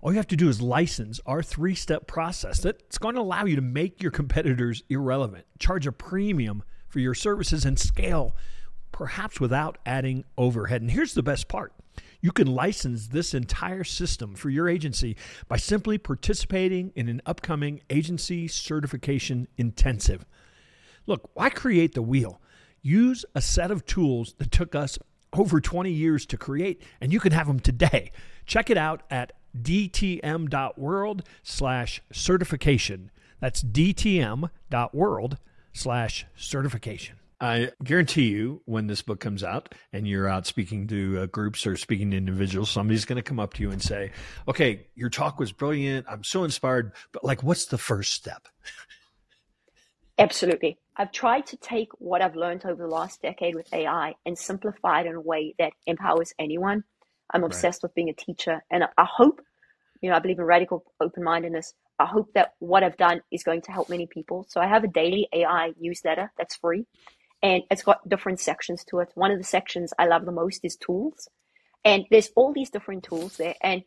All 0.00 0.12
you 0.12 0.16
have 0.18 0.28
to 0.28 0.36
do 0.36 0.48
is 0.48 0.62
license 0.62 1.18
our 1.26 1.42
three 1.42 1.74
step 1.74 2.06
process 2.06 2.60
that's 2.60 2.96
going 2.96 3.16
to 3.16 3.20
allow 3.20 3.44
you 3.44 3.56
to 3.56 3.60
make 3.60 4.00
your 4.00 4.12
competitors 4.12 4.84
irrelevant, 4.88 5.46
charge 5.58 5.84
a 5.84 5.90
premium 5.90 6.62
for 6.86 7.00
your 7.00 7.14
services, 7.14 7.64
and 7.64 7.76
scale, 7.76 8.36
perhaps 8.92 9.40
without 9.40 9.78
adding 9.84 10.22
overhead. 10.38 10.80
And 10.80 10.92
here's 10.92 11.14
the 11.14 11.24
best 11.24 11.48
part 11.48 11.72
You 12.24 12.32
can 12.32 12.46
license 12.46 13.08
this 13.08 13.34
entire 13.34 13.84
system 13.84 14.34
for 14.34 14.48
your 14.48 14.66
agency 14.66 15.14
by 15.46 15.58
simply 15.58 15.98
participating 15.98 16.90
in 16.96 17.06
an 17.10 17.20
upcoming 17.26 17.82
agency 17.90 18.48
certification 18.48 19.46
intensive. 19.58 20.24
Look, 21.06 21.28
why 21.34 21.50
create 21.50 21.92
the 21.92 22.00
wheel? 22.00 22.40
Use 22.80 23.26
a 23.34 23.42
set 23.42 23.70
of 23.70 23.84
tools 23.84 24.36
that 24.38 24.50
took 24.50 24.74
us 24.74 24.98
over 25.34 25.60
20 25.60 25.90
years 25.90 26.24
to 26.24 26.38
create, 26.38 26.80
and 26.98 27.12
you 27.12 27.20
can 27.20 27.32
have 27.32 27.46
them 27.46 27.60
today. 27.60 28.10
Check 28.46 28.70
it 28.70 28.78
out 28.78 29.02
at 29.10 29.34
dtm.world 29.54 31.28
slash 31.42 32.00
certification. 32.10 33.10
That's 33.38 33.62
dtm.world 33.62 35.36
slash 35.74 36.24
certification. 36.34 37.16
I 37.44 37.72
guarantee 37.82 38.30
you, 38.30 38.62
when 38.64 38.86
this 38.86 39.02
book 39.02 39.20
comes 39.20 39.44
out 39.44 39.74
and 39.92 40.08
you're 40.08 40.26
out 40.26 40.46
speaking 40.46 40.86
to 40.86 41.20
uh, 41.20 41.26
groups 41.26 41.66
or 41.66 41.76
speaking 41.76 42.10
to 42.12 42.16
individuals, 42.16 42.70
somebody's 42.70 43.04
going 43.04 43.16
to 43.16 43.22
come 43.22 43.38
up 43.38 43.52
to 43.54 43.62
you 43.62 43.70
and 43.70 43.82
say, 43.82 44.12
Okay, 44.48 44.86
your 44.94 45.10
talk 45.10 45.38
was 45.38 45.52
brilliant. 45.52 46.06
I'm 46.08 46.24
so 46.24 46.44
inspired, 46.44 46.92
but 47.12 47.22
like, 47.22 47.42
what's 47.42 47.66
the 47.66 47.76
first 47.76 48.14
step? 48.14 48.48
Absolutely. 50.18 50.78
I've 50.96 51.12
tried 51.12 51.44
to 51.48 51.58
take 51.58 51.90
what 51.98 52.22
I've 52.22 52.34
learned 52.34 52.64
over 52.64 52.82
the 52.82 52.88
last 52.88 53.20
decade 53.20 53.54
with 53.54 53.70
AI 53.74 54.14
and 54.24 54.38
simplify 54.38 55.02
it 55.02 55.06
in 55.06 55.14
a 55.14 55.20
way 55.20 55.54
that 55.58 55.74
empowers 55.86 56.32
anyone. 56.38 56.82
I'm 57.30 57.44
obsessed 57.44 57.82
right. 57.82 57.88
with 57.90 57.94
being 57.94 58.08
a 58.08 58.14
teacher, 58.14 58.64
and 58.70 58.84
I 58.84 59.04
hope, 59.04 59.42
you 60.00 60.08
know, 60.08 60.16
I 60.16 60.20
believe 60.20 60.38
in 60.38 60.46
radical 60.46 60.82
open 60.98 61.22
mindedness. 61.22 61.74
I 61.98 62.06
hope 62.06 62.32
that 62.34 62.54
what 62.58 62.82
I've 62.82 62.96
done 62.96 63.20
is 63.30 63.42
going 63.42 63.60
to 63.62 63.72
help 63.72 63.90
many 63.90 64.06
people. 64.06 64.46
So 64.48 64.62
I 64.62 64.66
have 64.66 64.82
a 64.82 64.88
daily 64.88 65.28
AI 65.32 65.74
newsletter 65.78 66.32
that's 66.38 66.56
free, 66.56 66.86
and 67.44 67.62
it's 67.70 67.84
got 67.84 68.08
different 68.08 68.40
sections 68.40 68.82
to 68.86 68.98
it. 68.98 69.10
One 69.14 69.30
of 69.30 69.38
the 69.38 69.44
sections 69.44 69.92
I 69.96 70.06
love 70.06 70.24
the 70.24 70.32
most 70.32 70.64
is 70.64 70.74
tools, 70.74 71.28
and 71.84 72.06
there's 72.10 72.30
all 72.34 72.52
these 72.52 72.70
different 72.70 73.04
tools 73.04 73.36
there. 73.36 73.54
And 73.62 73.84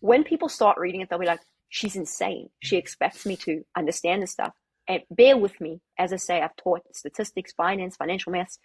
when 0.00 0.24
people 0.24 0.48
start 0.48 0.78
reading 0.78 1.02
it, 1.02 1.08
they'll 1.08 1.20
be 1.20 1.26
like, 1.26 1.42
"She's 1.68 1.94
insane. 1.94 2.50
She 2.60 2.76
expects 2.76 3.24
me 3.24 3.36
to 3.36 3.64
understand 3.76 4.22
this 4.22 4.32
stuff." 4.32 4.54
and 4.88 5.02
bear 5.10 5.36
with 5.36 5.60
me. 5.60 5.80
As 5.98 6.12
I 6.12 6.16
say, 6.16 6.40
I've 6.40 6.56
taught 6.56 6.82
statistics, 6.92 7.52
finance, 7.52 7.96
financial 7.96 8.32
maths. 8.32 8.58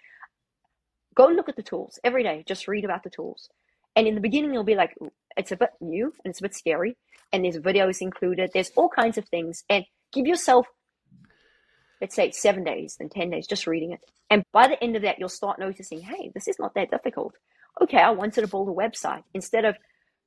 Go 1.14 1.28
look 1.28 1.50
at 1.50 1.58
the 1.58 1.64
tools 1.64 2.00
every 2.04 2.24
day. 2.24 2.44
Just 2.48 2.68
read 2.68 2.86
about 2.86 3.04
the 3.04 3.10
tools. 3.10 3.50
And 3.96 4.08
in 4.08 4.16
the 4.16 4.22
beginning, 4.22 4.54
you'll 4.54 4.64
be 4.64 4.76
like, 4.76 4.96
it's 5.38 5.52
a 5.52 5.58
bit 5.58 5.72
new 5.80 6.06
and 6.06 6.32
it's 6.32 6.40
a 6.40 6.44
bit 6.44 6.56
scary. 6.56 6.98
And 7.32 7.44
there's 7.44 7.58
videos 7.58 8.02
included. 8.02 8.52
There's 8.54 8.72
all 8.76 8.90
kinds 8.90 9.18
of 9.18 9.28
things. 9.28 9.64
And 9.70 9.86
give 10.12 10.26
yourself, 10.26 10.66
let's 12.04 12.16
say, 12.16 12.30
seven 12.32 12.66
days, 12.66 12.98
then 13.00 13.08
10 13.08 13.30
days, 13.30 13.48
just 13.48 13.66
reading 13.66 13.94
it. 13.94 14.02
And 14.30 14.44
by 14.52 14.68
the 14.68 14.84
end 14.84 14.98
of 14.98 15.04
that, 15.04 15.20
you'll 15.20 15.30
start 15.30 15.58
noticing, 15.58 16.02
hey, 16.02 16.32
this 16.36 16.50
is 16.50 16.60
not 16.60 16.74
that 16.76 16.92
difficult. 16.92 17.34
Okay, 17.82 17.98
I 17.98 18.10
wanted 18.10 18.42
to 18.42 18.48
build 18.48 18.68
a 18.68 18.74
website. 18.74 19.24
Instead 19.34 19.64
of 19.64 19.78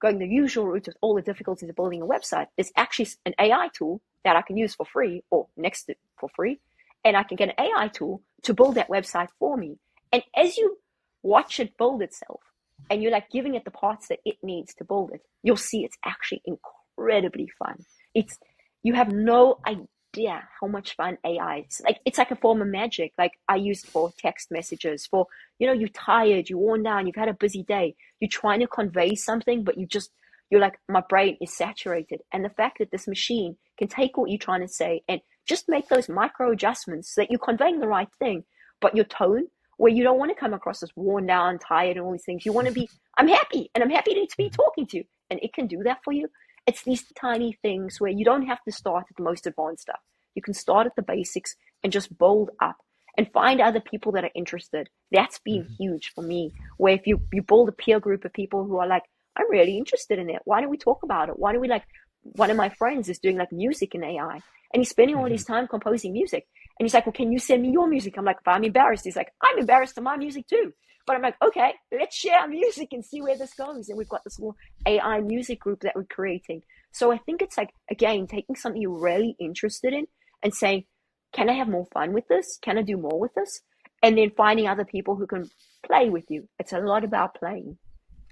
going 0.00 0.18
the 0.18 0.26
usual 0.26 0.66
route 0.66 0.88
of 0.88 0.95
all 1.02 1.14
the 1.14 1.21
difficulties 1.21 1.68
of 1.68 1.76
building 1.76 2.00
a 2.00 2.06
website, 2.06 2.47
there's 2.56 2.73
actually 2.76 3.09
an 3.26 3.35
AI 3.38 3.68
tool 3.76 4.00
that 4.25 4.37
I 4.37 4.40
can 4.40 4.56
use 4.56 4.75
for 4.75 4.87
free 4.87 5.23
or 5.30 5.49
next 5.59 5.85
to 5.85 5.97
for 6.18 6.30
free. 6.35 6.61
And 7.04 7.14
I 7.14 7.25
can 7.25 7.37
get 7.37 7.50
an 7.50 7.66
AI 7.66 7.88
tool 7.88 8.23
to 8.45 8.54
build 8.54 8.76
that 8.76 8.88
website 8.88 9.28
for 9.38 9.59
me. 9.59 9.76
And 10.12 10.23
as 10.35 10.56
you 10.56 10.78
watch 11.23 11.61
it 11.61 11.76
build 11.76 12.00
itself 12.00 12.40
and 12.88 13.02
you're 13.02 13.12
like 13.12 13.28
giving 13.30 13.54
it 13.54 13.66
the 13.66 13.71
parts 13.71 14.09
that 14.09 14.21
it 14.25 14.37
needs 14.42 14.73
to 14.76 14.85
build 14.85 15.11
it, 15.12 15.21
you'll 15.42 15.59
see 15.59 15.85
it's 15.85 15.99
actually 16.06 16.40
incredibly 16.47 17.50
fun. 17.59 17.85
It's, 18.14 18.38
you 18.83 18.95
have 18.95 19.12
no 19.12 19.59
idea 19.66 19.85
how 20.25 20.66
much 20.66 20.96
fun 20.96 21.18
AI 21.25 21.66
is. 21.68 21.82
Like, 21.85 22.00
it's 22.06 22.18
like 22.18 22.30
a 22.30 22.37
form 22.37 22.62
of 22.62 22.68
magic. 22.68 23.12
Like 23.18 23.32
I 23.49 23.56
use 23.56 23.85
it 23.85 23.90
for 23.90 24.12
text 24.18 24.50
messages 24.50 25.06
for, 25.06 25.26
you 25.58 25.66
know, 25.66 25.73
you're 25.73 25.88
tired, 25.90 26.49
you're 26.49 26.58
worn 26.58 26.82
down, 26.82 27.06
you've 27.06 27.16
had 27.16 27.28
a 27.28 27.35
busy 27.35 27.62
day. 27.62 27.94
You're 28.20 28.30
trying 28.30 28.61
to 28.61 28.66
convey 28.66 29.14
something, 29.14 29.64
but 29.64 29.76
you 29.76 29.87
just, 29.87 30.11
you're 30.50 30.61
like, 30.61 30.78
my 30.88 31.02
brain 31.08 31.37
is 31.40 31.54
saturated. 31.54 32.23
And 32.32 32.44
the 32.44 32.50
fact 32.50 32.78
that 32.78 32.90
this 32.90 33.06
machine 33.06 33.56
can 33.76 33.88
take 33.88 34.16
what 34.16 34.30
you're 34.30 34.38
trying 34.38 34.62
to 34.62 34.68
say 34.68 35.02
and 35.08 35.20
just 35.46 35.68
make 35.68 35.88
those 35.88 36.08
micro 36.08 36.52
adjustments 36.52 37.14
so 37.14 37.20
that 37.20 37.30
you're 37.30 37.38
conveying 37.38 37.80
the 37.80 37.88
right 37.88 38.08
thing, 38.18 38.44
but 38.80 38.96
your 38.96 39.04
tone, 39.04 39.49
where 39.76 39.92
you 39.92 40.02
don't 40.02 40.18
want 40.18 40.30
to 40.30 40.40
come 40.40 40.54
across 40.54 40.82
as 40.82 40.90
worn 40.96 41.26
down, 41.26 41.58
tired, 41.58 41.96
and 41.96 42.06
all 42.06 42.12
these 42.12 42.25
things. 42.25 42.46
You 42.46 42.52
want 42.52 42.66
to 42.66 42.73
be, 42.73 42.88
I'm 43.18 43.28
happy 43.28 43.71
and 43.75 43.84
I'm 43.84 43.91
happy 43.91 44.14
to 44.14 44.36
be 44.36 44.45
mm-hmm. 44.45 44.54
talking 44.54 44.86
to 44.88 44.99
you. 44.99 45.04
And 45.30 45.41
it 45.43 45.52
can 45.52 45.67
do 45.67 45.82
that 45.82 45.99
for 46.04 46.12
you. 46.12 46.28
It's 46.67 46.83
these 46.83 47.05
tiny 47.13 47.57
things 47.63 48.00
where 48.00 48.11
you 48.11 48.25
don't 48.25 48.47
have 48.47 48.63
to 48.65 48.73
start 48.73 49.07
at 49.09 49.17
the 49.17 49.23
most 49.23 49.47
advanced 49.47 49.83
stuff. 49.83 50.00
You 50.35 50.43
can 50.43 50.55
start 50.55 50.87
at 50.87 50.97
the 50.97 51.02
basics 51.02 51.55
and 51.83 51.93
just 51.93 52.19
build 52.19 52.50
up 52.61 52.76
and 53.17 53.31
find 53.33 53.61
other 53.61 53.81
people 53.81 54.13
that 54.13 54.25
are 54.25 54.31
interested. 54.35 54.89
That's 55.11 55.39
been 55.39 55.63
mm-hmm. 55.63 55.75
huge 55.79 56.13
for 56.15 56.23
me. 56.23 56.52
Where 56.76 56.95
if 56.95 57.07
you, 57.07 57.23
you 57.33 57.43
build 57.43 57.69
a 57.69 57.73
peer 57.73 58.00
group 58.00 58.25
of 58.25 58.33
people 58.33 58.65
who 58.65 58.79
are 58.79 58.87
like, 58.87 59.05
I'm 59.37 59.50
really 59.50 59.79
interested 59.79 60.19
in 60.19 60.29
it. 60.29 60.43
Why 60.45 60.61
don't 60.61 60.71
we 60.71 60.76
talk 60.76 61.02
about 61.02 61.29
it? 61.29 61.39
Why 61.39 61.52
don't 61.52 61.61
we 61.61 61.69
like 61.69 61.85
one 62.23 62.50
of 62.50 62.57
my 62.57 62.69
friends 62.71 63.09
is 63.09 63.19
doing 63.19 63.37
like 63.37 63.52
music 63.52 63.95
in 63.95 64.02
AI 64.02 64.41
and 64.73 64.81
he's 64.81 64.91
spending 64.91 65.17
all 65.17 65.25
mm-hmm. 65.25 65.33
his 65.33 65.45
time 65.45 65.69
composing 65.69 66.13
music. 66.13 66.47
And 66.78 66.84
he's 66.84 66.95
like, 66.95 67.06
Well, 67.06 67.12
can 67.12 67.32
you 67.32 67.39
send 67.39 67.62
me 67.62 67.71
your 67.71 67.89
music? 67.89 68.17
I'm 68.17 68.25
like, 68.25 68.39
But 68.45 68.52
I'm 68.52 68.65
embarrassed. 68.65 69.04
He's 69.04 69.17
like, 69.17 69.32
I'm 69.43 69.58
embarrassed 69.58 69.99
of 69.99 70.04
my 70.04 70.17
music 70.17 70.47
too. 70.47 70.73
But 71.06 71.15
I'm 71.15 71.23
like, 71.23 71.36
okay, 71.41 71.73
let's 71.93 72.17
share 72.17 72.49
music 72.49 72.89
and 72.91 73.04
see 73.04 73.23
where 73.23 73.39
this 73.39 73.54
goes. 73.54 73.89
And 73.89 73.97
we've 73.97 74.08
got 74.08 74.25
this 74.25 74.41
little 74.41 74.56
AI 74.86 75.21
music 75.21 75.60
group 75.60 75.80
that 75.82 75.95
we're 75.95 76.04
creating. 76.04 76.62
So 76.93 77.12
I 77.12 77.19
think 77.19 77.43
it's 77.43 77.56
like, 77.56 77.71
again, 77.91 78.26
taking 78.26 78.56
something 78.56 78.82
you're 78.82 78.99
really 78.99 79.36
interested 79.39 79.93
in 79.93 80.06
and 80.43 80.52
saying, 80.52 80.84
can 81.32 81.49
I 81.49 81.52
have 81.52 81.69
more 81.69 81.86
fun 81.93 82.12
with 82.12 82.26
this? 82.28 82.58
Can 82.60 82.76
I 82.76 82.82
do 82.82 82.97
more 82.97 83.21
with 83.21 83.34
this? 83.34 83.60
And 84.02 84.19
then 84.19 84.32
finding 84.36 84.67
other 84.67 84.84
people 84.84 85.15
who 85.15 85.26
can 85.26 85.49
play 85.86 86.10
with 86.10 86.25
you. 86.28 86.49
It's 86.58 86.73
a 86.73 86.78
lot 86.78 87.04
about 87.04 87.36
playing. 87.36 87.78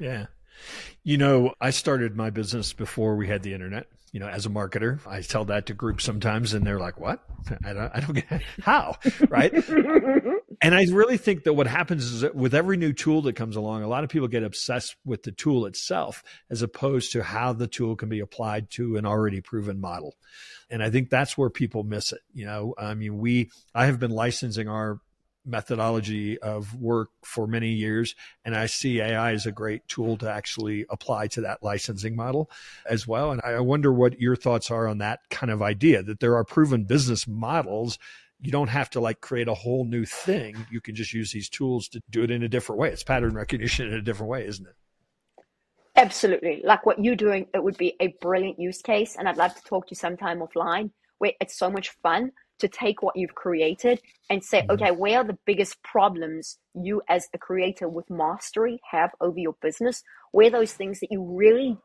Yeah. 0.01 0.27
You 1.03 1.19
know, 1.19 1.55
I 1.61 1.71
started 1.71 2.17
my 2.17 2.31
business 2.31 2.73
before 2.73 3.17
we 3.17 3.29
had 3.29 3.43
the 3.43 3.55
internet. 3.55 3.87
You 4.15 4.21
know, 4.21 4.29
as 4.29 4.47
a 4.47 4.49
marketer, 4.49 5.05
I 5.09 5.23
tell 5.23 5.45
that 5.47 5.67
to 5.67 5.75
groups 5.75 6.05
sometimes, 6.05 6.55
and 6.55 6.65
they're 6.65 6.79
like, 6.79 7.01
"What? 7.01 7.25
I 7.65 7.73
don't, 7.73 7.91
I 7.93 7.99
don't 7.99 8.13
get 8.13 8.43
how." 8.63 8.95
Right? 9.29 9.53
and 10.63 10.73
I 10.73 10.85
really 10.85 11.17
think 11.17 11.43
that 11.43 11.55
what 11.55 11.67
happens 11.67 12.05
is 12.05 12.21
that 12.21 12.37
with 12.37 12.55
every 12.55 12.77
new 12.77 12.93
tool 12.93 13.23
that 13.23 13.33
comes 13.33 13.57
along, 13.57 13.83
a 13.83 13.89
lot 13.89 14.05
of 14.05 14.11
people 14.11 14.29
get 14.29 14.45
obsessed 14.45 14.95
with 15.05 15.25
the 15.25 15.33
tool 15.33 15.67
itself 15.67 16.23
as 16.49 16.63
opposed 16.63 17.11
to 17.11 17.25
how 17.25 17.55
the 17.55 17.67
tool 17.67 17.97
can 17.97 18.09
be 18.09 18.21
applied 18.21 18.71
to 18.71 18.97
an 18.99 19.05
already 19.05 19.41
proven 19.41 19.81
model. 19.81 20.15
And 20.71 20.81
I 20.81 20.91
think 20.91 21.11
that's 21.11 21.37
where 21.37 21.51
people 21.51 21.83
miss 21.83 22.13
it. 22.13 22.21
You 22.33 22.47
know, 22.47 22.75
I 22.79 22.95
mean, 22.95 23.19
we, 23.19 23.51
I 23.75 23.87
have 23.87 23.99
been 23.99 24.13
licensing 24.13 24.69
our 24.69 25.01
methodology 25.45 26.39
of 26.39 26.75
work 26.81 27.11
for 27.23 27.47
many 27.47 27.71
years. 27.71 28.15
And 28.45 28.57
I 28.57 28.67
see 28.67 29.01
AI 29.01 29.33
as 29.33 29.47
a 29.47 29.53
great 29.53 29.87
tool 29.89 30.17
to 30.19 30.31
actually 30.31 30.87
apply 30.91 31.29
to 31.29 31.43
that 31.43 31.63
licensing 31.63 32.17
model 32.17 32.51
as 32.89 33.07
well. 33.07 33.31
And 33.33 33.41
I 33.43 33.61
wonder 33.61 33.93
what 33.93 34.21
your 34.21 34.37
thoughts 34.37 34.71
are 34.71 34.89
on 34.89 34.99
that 34.99 35.21
kind 35.31 35.51
of 35.51 35.63
idea 35.63 36.03
that 36.03 36.21
there 36.21 36.37
are 36.37 36.45
proven 36.45 36.85
business 36.85 37.27
models. 37.27 37.99
You 38.41 38.51
don't 38.51 38.69
have 38.69 38.91
to 38.91 39.01
like 39.01 39.21
create 39.21 39.49
a 39.49 39.55
whole 39.55 39.85
new 39.85 40.05
thing. 40.05 40.67
You 40.71 40.81
can 40.81 40.95
just 40.95 41.13
use 41.13 41.33
these 41.33 41.49
tools 41.49 41.89
to 41.89 42.03
do 42.11 42.23
it 42.23 42.31
in 42.31 42.43
a 42.43 42.49
different 42.49 42.81
way. 42.81 42.91
It's 42.91 43.05
pattern 43.05 43.35
recognition 43.35 43.89
in 43.89 43.95
a 43.95 44.03
different 44.03 44.31
way, 44.31 44.47
isn't 44.47 44.67
it? 44.67 44.75
Absolutely. 45.97 46.61
Like 46.65 46.85
what 46.85 47.03
you're 47.03 47.15
doing, 47.15 47.47
it 47.55 47.63
would 47.63 47.79
be 47.79 47.95
a 48.01 48.09
brilliant 48.21 48.59
use 48.59 48.83
case. 48.83 49.17
And 49.17 49.29
I'd 49.29 49.37
love 49.37 49.55
to 49.55 49.63
talk 49.63 49.87
to 49.87 49.93
you 49.93 49.97
sometime 49.97 50.41
offline 50.41 50.91
where 51.19 51.33
it's 51.41 51.57
so 51.57 51.71
much 51.71 51.91
fun 52.03 52.33
to 52.59 52.69
take 52.69 53.03
what 53.03 53.17
you've 53.17 53.35
created 53.35 54.01
and 54.31 54.45
say, 54.45 54.63
mm-hmm. 54.63 54.73
okay, 54.73 54.91
where 54.91 55.19
are 55.19 55.25
the 55.25 55.39
biggest 55.45 55.83
problems 55.83 56.59
you 56.75 57.03
as 57.09 57.29
a 57.35 57.39
creator 57.39 57.89
with 57.89 58.09
mastery 58.11 58.81
have 58.91 59.11
over 59.21 59.39
your 59.39 59.57
business? 59.61 60.03
Where 60.33 60.51
those 60.51 60.73
things 60.73 61.01
that 61.01 61.11
you 61.11 61.23
really 61.23 61.79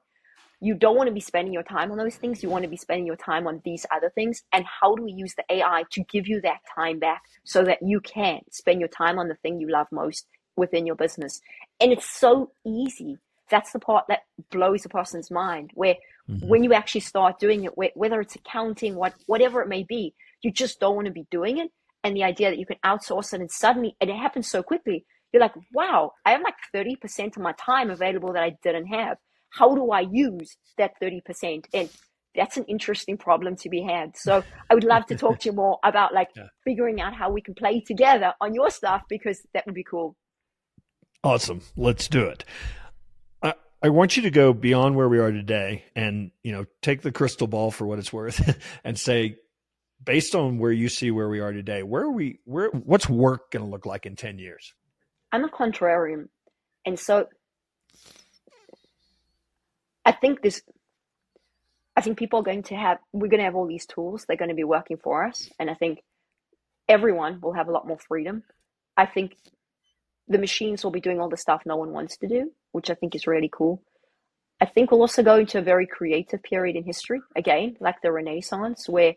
you 0.61 0.75
don't 0.75 0.97
want 0.97 1.07
to 1.07 1.13
be 1.13 1.21
spending 1.21 1.53
your 1.53 1.63
time 1.63 1.91
on 1.91 1.97
those 1.97 2.15
things. 2.15 2.43
You 2.43 2.49
want 2.49 2.63
to 2.63 2.69
be 2.69 2.75
spending 2.75 3.05
your 3.05 3.15
time 3.15 3.47
on 3.47 3.61
these 3.63 3.85
other 3.91 4.11
things. 4.13 4.43
And 4.51 4.65
how 4.65 4.93
do 4.95 5.03
we 5.03 5.13
use 5.13 5.33
the 5.35 5.45
AI 5.49 5.85
to 5.91 6.03
give 6.03 6.27
you 6.27 6.41
that 6.41 6.59
time 6.75 6.99
back 6.99 7.21
so 7.45 7.63
that 7.63 7.79
you 7.81 8.01
can 8.01 8.41
spend 8.51 8.79
your 8.79 8.89
time 8.89 9.17
on 9.19 9.29
the 9.29 9.35
thing 9.35 9.59
you 9.59 9.69
love 9.69 9.87
most 9.91 10.27
within 10.57 10.85
your 10.85 10.95
business? 10.95 11.39
And 11.79 11.93
it's 11.93 12.09
so 12.09 12.51
easy. 12.65 13.17
That's 13.49 13.71
the 13.71 13.79
part 13.79 14.05
that 14.07 14.21
blows 14.51 14.85
a 14.85 14.89
person's 14.89 15.31
mind 15.31 15.71
where 15.73 15.95
mm-hmm. 16.29 16.47
when 16.47 16.63
you 16.63 16.73
actually 16.73 17.01
start 17.01 17.39
doing 17.39 17.65
it, 17.65 17.73
whether 17.95 18.21
it's 18.21 18.35
accounting, 18.35 18.95
what, 18.95 19.13
whatever 19.25 19.61
it 19.61 19.67
may 19.67 19.83
be, 19.83 20.13
you 20.41 20.51
just 20.51 20.79
don't 20.79 20.95
want 20.95 21.07
to 21.07 21.13
be 21.13 21.27
doing 21.31 21.57
it. 21.57 21.71
And 22.03 22.15
the 22.15 22.23
idea 22.23 22.49
that 22.49 22.59
you 22.59 22.65
can 22.65 22.77
outsource 22.85 23.33
it 23.33 23.41
and 23.41 23.51
suddenly, 23.51 23.95
and 23.99 24.09
it 24.09 24.15
happens 24.15 24.49
so 24.49 24.63
quickly, 24.63 25.05
you're 25.31 25.41
like, 25.41 25.53
wow, 25.73 26.13
I 26.25 26.31
have 26.31 26.41
like 26.41 26.55
30% 26.73 27.35
of 27.35 27.43
my 27.43 27.53
time 27.53 27.89
available 27.89 28.33
that 28.33 28.43
I 28.43 28.55
didn't 28.63 28.87
have. 28.87 29.17
How 29.51 29.75
do 29.75 29.91
I 29.91 30.01
use 30.01 30.55
that 30.77 30.93
30%? 31.01 31.65
And 31.73 31.89
that's 32.35 32.57
an 32.57 32.65
interesting 32.65 33.17
problem 33.17 33.55
to 33.57 33.69
be 33.69 33.81
had. 33.81 34.15
So 34.15 34.43
I 34.69 34.73
would 34.73 34.83
love 34.83 35.05
to 35.07 35.15
talk 35.15 35.39
to 35.39 35.49
you 35.49 35.55
more 35.55 35.79
about 35.83 36.13
like 36.13 36.29
yeah. 36.35 36.47
figuring 36.63 37.01
out 37.01 37.13
how 37.13 37.31
we 37.31 37.41
can 37.41 37.53
play 37.53 37.81
together 37.81 38.33
on 38.39 38.53
your 38.53 38.69
stuff 38.69 39.03
because 39.09 39.41
that 39.53 39.65
would 39.65 39.75
be 39.75 39.83
cool. 39.83 40.15
Awesome. 41.23 41.61
Let's 41.75 42.07
do 42.07 42.23
it. 42.25 42.45
I, 43.81 43.89
want 43.89 44.17
you 44.17 44.23
to 44.23 44.31
go 44.31 44.53
beyond 44.53 44.95
where 44.95 45.09
we 45.09 45.19
are 45.19 45.31
today 45.31 45.85
and, 45.95 46.31
you 46.43 46.51
know, 46.51 46.65
take 46.81 47.01
the 47.01 47.11
crystal 47.11 47.47
ball 47.47 47.71
for 47.71 47.85
what 47.85 47.99
it's 47.99 48.11
worth 48.11 48.57
and 48.83 48.97
say, 48.97 49.37
based 50.03 50.35
on 50.35 50.57
where 50.57 50.71
you 50.71 50.89
see 50.89 51.11
where 51.11 51.29
we 51.29 51.39
are 51.39 51.51
today, 51.51 51.83
where 51.83 52.03
are 52.03 52.11
we 52.11 52.39
where 52.45 52.69
what's 52.69 53.09
work 53.09 53.51
going 53.51 53.63
to 53.63 53.69
look 53.69 53.85
like 53.85 54.05
in 54.05 54.15
10 54.15 54.39
years? 54.39 54.73
I'm 55.31 55.43
a 55.43 55.49
contrarian. 55.49 56.29
And 56.85 56.99
so 56.99 57.27
I 60.05 60.11
think 60.11 60.41
this 60.41 60.61
I 61.95 62.01
think 62.01 62.17
people 62.17 62.39
are 62.39 62.43
going 62.43 62.63
to 62.63 62.75
have 62.75 62.99
we're 63.11 63.27
going 63.27 63.39
to 63.39 63.45
have 63.45 63.55
all 63.55 63.67
these 63.67 63.85
tools 63.85 64.25
they're 64.25 64.37
going 64.37 64.49
to 64.49 64.55
be 64.55 64.63
working 64.63 64.97
for 64.97 65.25
us 65.25 65.49
and 65.59 65.69
I 65.69 65.73
think 65.73 66.01
everyone 66.87 67.41
will 67.41 67.53
have 67.53 67.67
a 67.67 67.71
lot 67.71 67.87
more 67.87 67.99
freedom. 67.99 68.43
I 68.97 69.05
think 69.05 69.35
the 70.29 70.37
machines 70.37 70.83
will 70.83 70.91
be 70.91 71.01
doing 71.01 71.19
all 71.19 71.29
the 71.29 71.37
stuff 71.37 71.63
no 71.65 71.75
one 71.75 71.91
wants 71.91 72.17
to 72.17 72.27
do, 72.27 72.51
which 72.71 72.89
I 72.89 72.93
think 72.93 73.15
is 73.15 73.27
really 73.27 73.49
cool. 73.51 73.81
I 74.61 74.65
think 74.65 74.91
we'll 74.91 75.01
also 75.01 75.23
go 75.23 75.37
into 75.37 75.57
a 75.57 75.63
very 75.63 75.87
creative 75.87 76.43
period 76.43 76.75
in 76.75 76.83
history, 76.83 77.21
again, 77.35 77.77
like 77.79 78.01
the 78.01 78.11
Renaissance, 78.11 78.87
where 78.87 79.15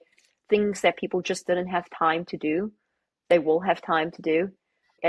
things 0.49 0.81
that 0.81 0.97
people 0.97 1.21
just 1.21 1.47
didn't 1.47 1.69
have 1.69 1.89
time 1.91 2.25
to 2.27 2.37
do, 2.37 2.73
they 3.29 3.39
will 3.39 3.61
have 3.61 3.83
time 3.83 4.11
to 4.13 4.23
do. 4.23 4.51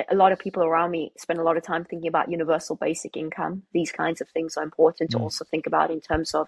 A 0.10 0.16
lot 0.16 0.32
of 0.32 0.40
people 0.40 0.64
around 0.64 0.90
me 0.90 1.12
spend 1.20 1.40
a 1.40 1.44
lot 1.44 1.56
of 1.56 1.64
time 1.64 1.86
thinking 1.86 2.08
about 2.08 2.32
universal 2.32 2.76
basic 2.76 3.16
income. 3.16 3.64
These 3.74 3.92
kinds 3.92 4.22
of 4.22 4.30
things 4.30 4.58
are 4.58 4.64
important 4.64 5.12
mm. 5.12 5.18
to 5.18 5.20
also 5.20 5.46
think 5.46 5.68
about 5.68 5.92
in 5.92 6.02
terms 6.02 6.34
of 6.34 6.48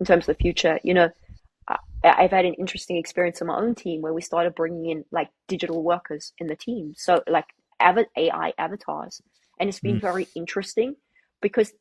in 0.00 0.06
terms 0.06 0.24
of 0.28 0.36
the 0.36 0.42
future. 0.42 0.80
You 0.82 0.94
know, 0.94 1.10
I've 2.02 2.32
had 2.32 2.44
an 2.44 2.54
interesting 2.54 2.96
experience 2.96 3.40
on 3.40 3.46
my 3.46 3.56
own 3.56 3.76
team 3.76 4.00
where 4.00 4.12
we 4.12 4.20
started 4.20 4.56
bringing 4.56 4.86
in 4.86 5.04
like 5.12 5.30
digital 5.46 5.84
workers 5.84 6.32
in 6.38 6.48
the 6.48 6.56
team. 6.56 6.94
So 6.96 7.22
like 7.28 7.46
AI 7.80 8.52
avatars. 8.58 9.20
And 9.58 9.68
it's 9.68 9.80
been 9.80 9.98
mm. 9.98 10.02
very 10.02 10.28
interesting 10.34 10.96
because 11.40 11.72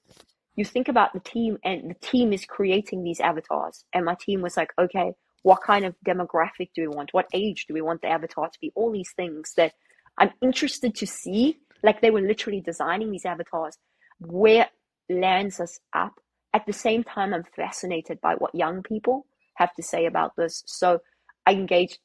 you 0.56 0.66
think 0.66 0.88
about 0.88 1.14
the 1.14 1.20
team 1.20 1.58
and 1.64 1.90
the 1.90 1.96
team 1.96 2.34
is 2.34 2.46
creating 2.46 3.04
these 3.04 3.20
avatars. 3.20 3.86
And 3.94 4.06
my 4.06 4.16
team 4.20 4.42
was 4.42 4.58
like, 4.58 4.72
okay, 4.80 5.14
what 5.44 5.62
kind 5.64 5.86
of 5.86 5.96
demographic 6.06 6.70
do 6.76 6.82
we 6.82 6.88
want? 6.88 7.14
What 7.14 7.28
age 7.34 7.66
do 7.68 7.74
we 7.74 7.82
want 7.82 8.02
the 8.02 8.10
avatar 8.10 8.50
to 8.50 8.60
be? 8.60 8.72
All 8.76 8.92
these 8.92 9.12
things 9.16 9.54
that 9.58 9.74
I'm 10.18 10.32
interested 10.42 10.96
to 10.96 11.08
see. 11.08 11.58
Like 11.84 12.02
they 12.02 12.12
were 12.12 12.22
literally 12.22 12.62
designing 12.62 13.12
these 13.12 13.26
avatars. 13.26 13.78
Where 14.20 14.68
lands 15.10 15.60
us 15.60 15.80
up. 15.94 16.14
At 16.54 16.66
the 16.66 16.74
same 16.74 17.04
time, 17.04 17.34
I'm 17.34 17.46
fascinated 17.56 18.20
by 18.22 18.36
what 18.36 18.54
young 18.54 18.84
people 18.84 19.26
have 19.56 19.74
to 19.76 19.84
say 19.84 20.06
about 20.06 20.36
this. 20.36 20.64
So 20.66 21.00
I 21.46 21.54
engage, 21.54 22.00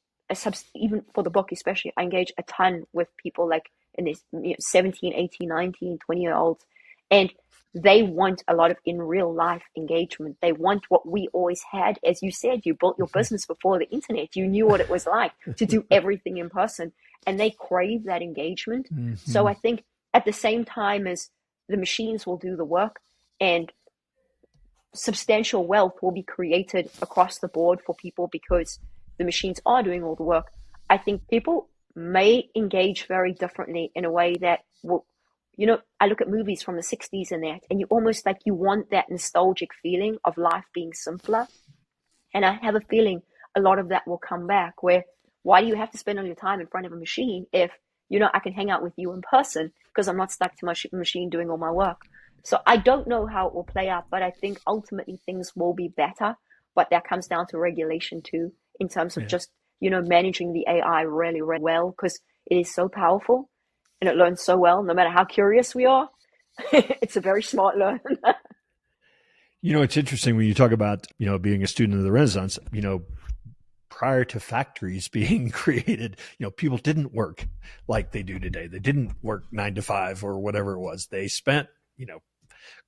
even 0.74 1.02
for 1.14 1.22
the 1.22 1.30
book 1.30 1.50
especially, 1.52 1.92
I 1.96 2.02
engage 2.02 2.32
a 2.38 2.42
ton 2.44 2.84
with 2.92 3.08
people 3.16 3.48
like 3.48 3.70
in 3.98 4.04
this 4.04 4.22
you 4.32 4.50
know, 4.50 4.56
17, 4.58 5.14
18, 5.14 5.48
19, 5.48 5.98
20 5.98 6.20
year 6.20 6.34
olds. 6.34 6.64
And 7.10 7.32
they 7.74 8.02
want 8.02 8.42
a 8.48 8.54
lot 8.54 8.70
of 8.70 8.78
in 8.84 9.02
real 9.02 9.32
life 9.32 9.62
engagement. 9.76 10.38
They 10.40 10.52
want 10.52 10.86
what 10.88 11.06
we 11.06 11.28
always 11.32 11.62
had. 11.70 11.98
As 12.04 12.22
you 12.22 12.30
said, 12.30 12.64
you 12.64 12.74
built 12.74 12.96
your 12.96 13.06
mm-hmm. 13.06 13.18
business 13.18 13.46
before 13.46 13.78
the 13.78 13.88
internet. 13.90 14.34
You 14.34 14.46
knew 14.46 14.66
what 14.66 14.80
it 14.80 14.88
was 14.88 15.06
like 15.06 15.32
to 15.56 15.66
do 15.66 15.84
everything 15.90 16.38
in 16.38 16.48
person. 16.48 16.92
And 17.26 17.38
they 17.38 17.50
crave 17.50 18.04
that 18.04 18.22
engagement. 18.22 18.88
Mm-hmm. 18.92 19.30
So 19.30 19.46
I 19.46 19.54
think 19.54 19.84
at 20.14 20.24
the 20.24 20.32
same 20.32 20.64
time 20.64 21.06
as 21.06 21.28
the 21.68 21.76
machines 21.76 22.26
will 22.26 22.38
do 22.38 22.56
the 22.56 22.64
work 22.64 23.00
and 23.40 23.70
substantial 24.94 25.66
wealth 25.66 25.94
will 26.00 26.12
be 26.12 26.22
created 26.22 26.90
across 27.02 27.38
the 27.38 27.48
board 27.48 27.80
for 27.84 27.94
people 27.94 28.28
because 28.28 28.78
the 29.18 29.24
machines 29.24 29.60
are 29.66 29.82
doing 29.82 30.02
all 30.02 30.14
the 30.14 30.22
work. 30.22 30.50
I 30.88 30.96
think 30.96 31.28
people 31.28 31.68
may 31.96 32.48
engage 32.54 33.06
very 33.06 33.32
differently 33.32 33.90
in 33.94 34.04
a 34.04 34.10
way 34.10 34.36
that 34.40 34.60
will, 34.82 35.06
you 35.56 35.66
know, 35.66 35.78
I 35.98 36.06
look 36.06 36.20
at 36.20 36.28
movies 36.28 36.62
from 36.62 36.76
the 36.76 36.82
60s 36.82 37.32
and 37.32 37.42
that, 37.42 37.60
and 37.70 37.80
you 37.80 37.86
almost 37.88 38.26
like 38.26 38.38
you 38.44 38.54
want 38.54 38.90
that 38.90 39.10
nostalgic 39.10 39.70
feeling 39.82 40.18
of 40.24 40.36
life 40.36 40.66
being 40.74 40.92
simpler. 40.92 41.48
And 42.34 42.44
I 42.44 42.52
have 42.62 42.74
a 42.74 42.80
feeling 42.80 43.22
a 43.56 43.60
lot 43.60 43.78
of 43.78 43.88
that 43.88 44.06
will 44.06 44.18
come 44.18 44.46
back 44.46 44.82
where 44.82 45.04
why 45.42 45.62
do 45.62 45.66
you 45.66 45.76
have 45.76 45.90
to 45.92 45.98
spend 45.98 46.18
all 46.18 46.26
your 46.26 46.34
time 46.34 46.60
in 46.60 46.66
front 46.66 46.86
of 46.86 46.92
a 46.92 46.96
machine 46.96 47.46
if, 47.52 47.70
you 48.08 48.18
know, 48.18 48.28
I 48.34 48.40
can 48.40 48.52
hang 48.52 48.70
out 48.70 48.82
with 48.82 48.92
you 48.96 49.12
in 49.14 49.22
person 49.22 49.72
because 49.86 50.08
I'm 50.08 50.16
not 50.16 50.32
stuck 50.32 50.54
to 50.56 50.66
my 50.66 50.74
machine 50.92 51.30
doing 51.30 51.48
all 51.48 51.56
my 51.56 51.70
work. 51.70 52.02
So 52.42 52.60
I 52.66 52.76
don't 52.76 53.08
know 53.08 53.26
how 53.26 53.48
it 53.48 53.54
will 53.54 53.64
play 53.64 53.88
out, 53.88 54.06
but 54.10 54.22
I 54.22 54.30
think 54.30 54.60
ultimately 54.66 55.18
things 55.24 55.56
will 55.56 55.72
be 55.72 55.88
better. 55.88 56.36
But 56.74 56.90
that 56.90 57.04
comes 57.04 57.26
down 57.26 57.46
to 57.48 57.58
regulation 57.58 58.20
too, 58.22 58.52
in 58.78 58.88
terms 58.88 59.16
of 59.16 59.22
yeah. 59.22 59.28
just, 59.28 59.50
you 59.80 59.90
know, 59.90 60.02
managing 60.02 60.52
the 60.52 60.64
AI 60.68 61.02
really, 61.02 61.42
really 61.42 61.62
well 61.62 61.90
because 61.90 62.18
it 62.46 62.56
is 62.56 62.72
so 62.72 62.88
powerful 62.88 63.50
and 64.00 64.08
it 64.08 64.16
learns 64.16 64.42
so 64.42 64.56
well, 64.56 64.82
no 64.82 64.94
matter 64.94 65.10
how 65.10 65.24
curious 65.24 65.74
we 65.74 65.86
are. 65.86 66.08
it's 66.72 67.16
a 67.16 67.20
very 67.20 67.42
smart 67.42 67.76
learn. 67.76 68.00
you 69.60 69.72
know, 69.72 69.82
it's 69.82 69.96
interesting 69.96 70.36
when 70.36 70.46
you 70.46 70.54
talk 70.54 70.72
about, 70.72 71.06
you 71.18 71.26
know, 71.26 71.38
being 71.38 71.62
a 71.62 71.66
student 71.66 71.98
of 71.98 72.04
the 72.04 72.12
Renaissance, 72.12 72.58
you 72.72 72.80
know, 72.80 73.02
prior 73.88 74.24
to 74.24 74.40
factories 74.40 75.08
being 75.20 75.50
created, 75.50 76.18
you 76.38 76.44
know, 76.44 76.50
people 76.50 76.78
didn't 76.78 77.12
work 77.12 77.46
like 77.88 78.12
they 78.12 78.22
do 78.22 78.38
today. 78.38 78.66
They 78.66 78.78
didn't 78.78 79.12
work 79.22 79.44
nine 79.50 79.74
to 79.74 79.82
five 79.82 80.22
or 80.24 80.38
whatever 80.38 80.74
it 80.74 80.80
was. 80.80 81.06
They 81.06 81.28
spent, 81.28 81.68
you 81.96 82.06
know, 82.06 82.20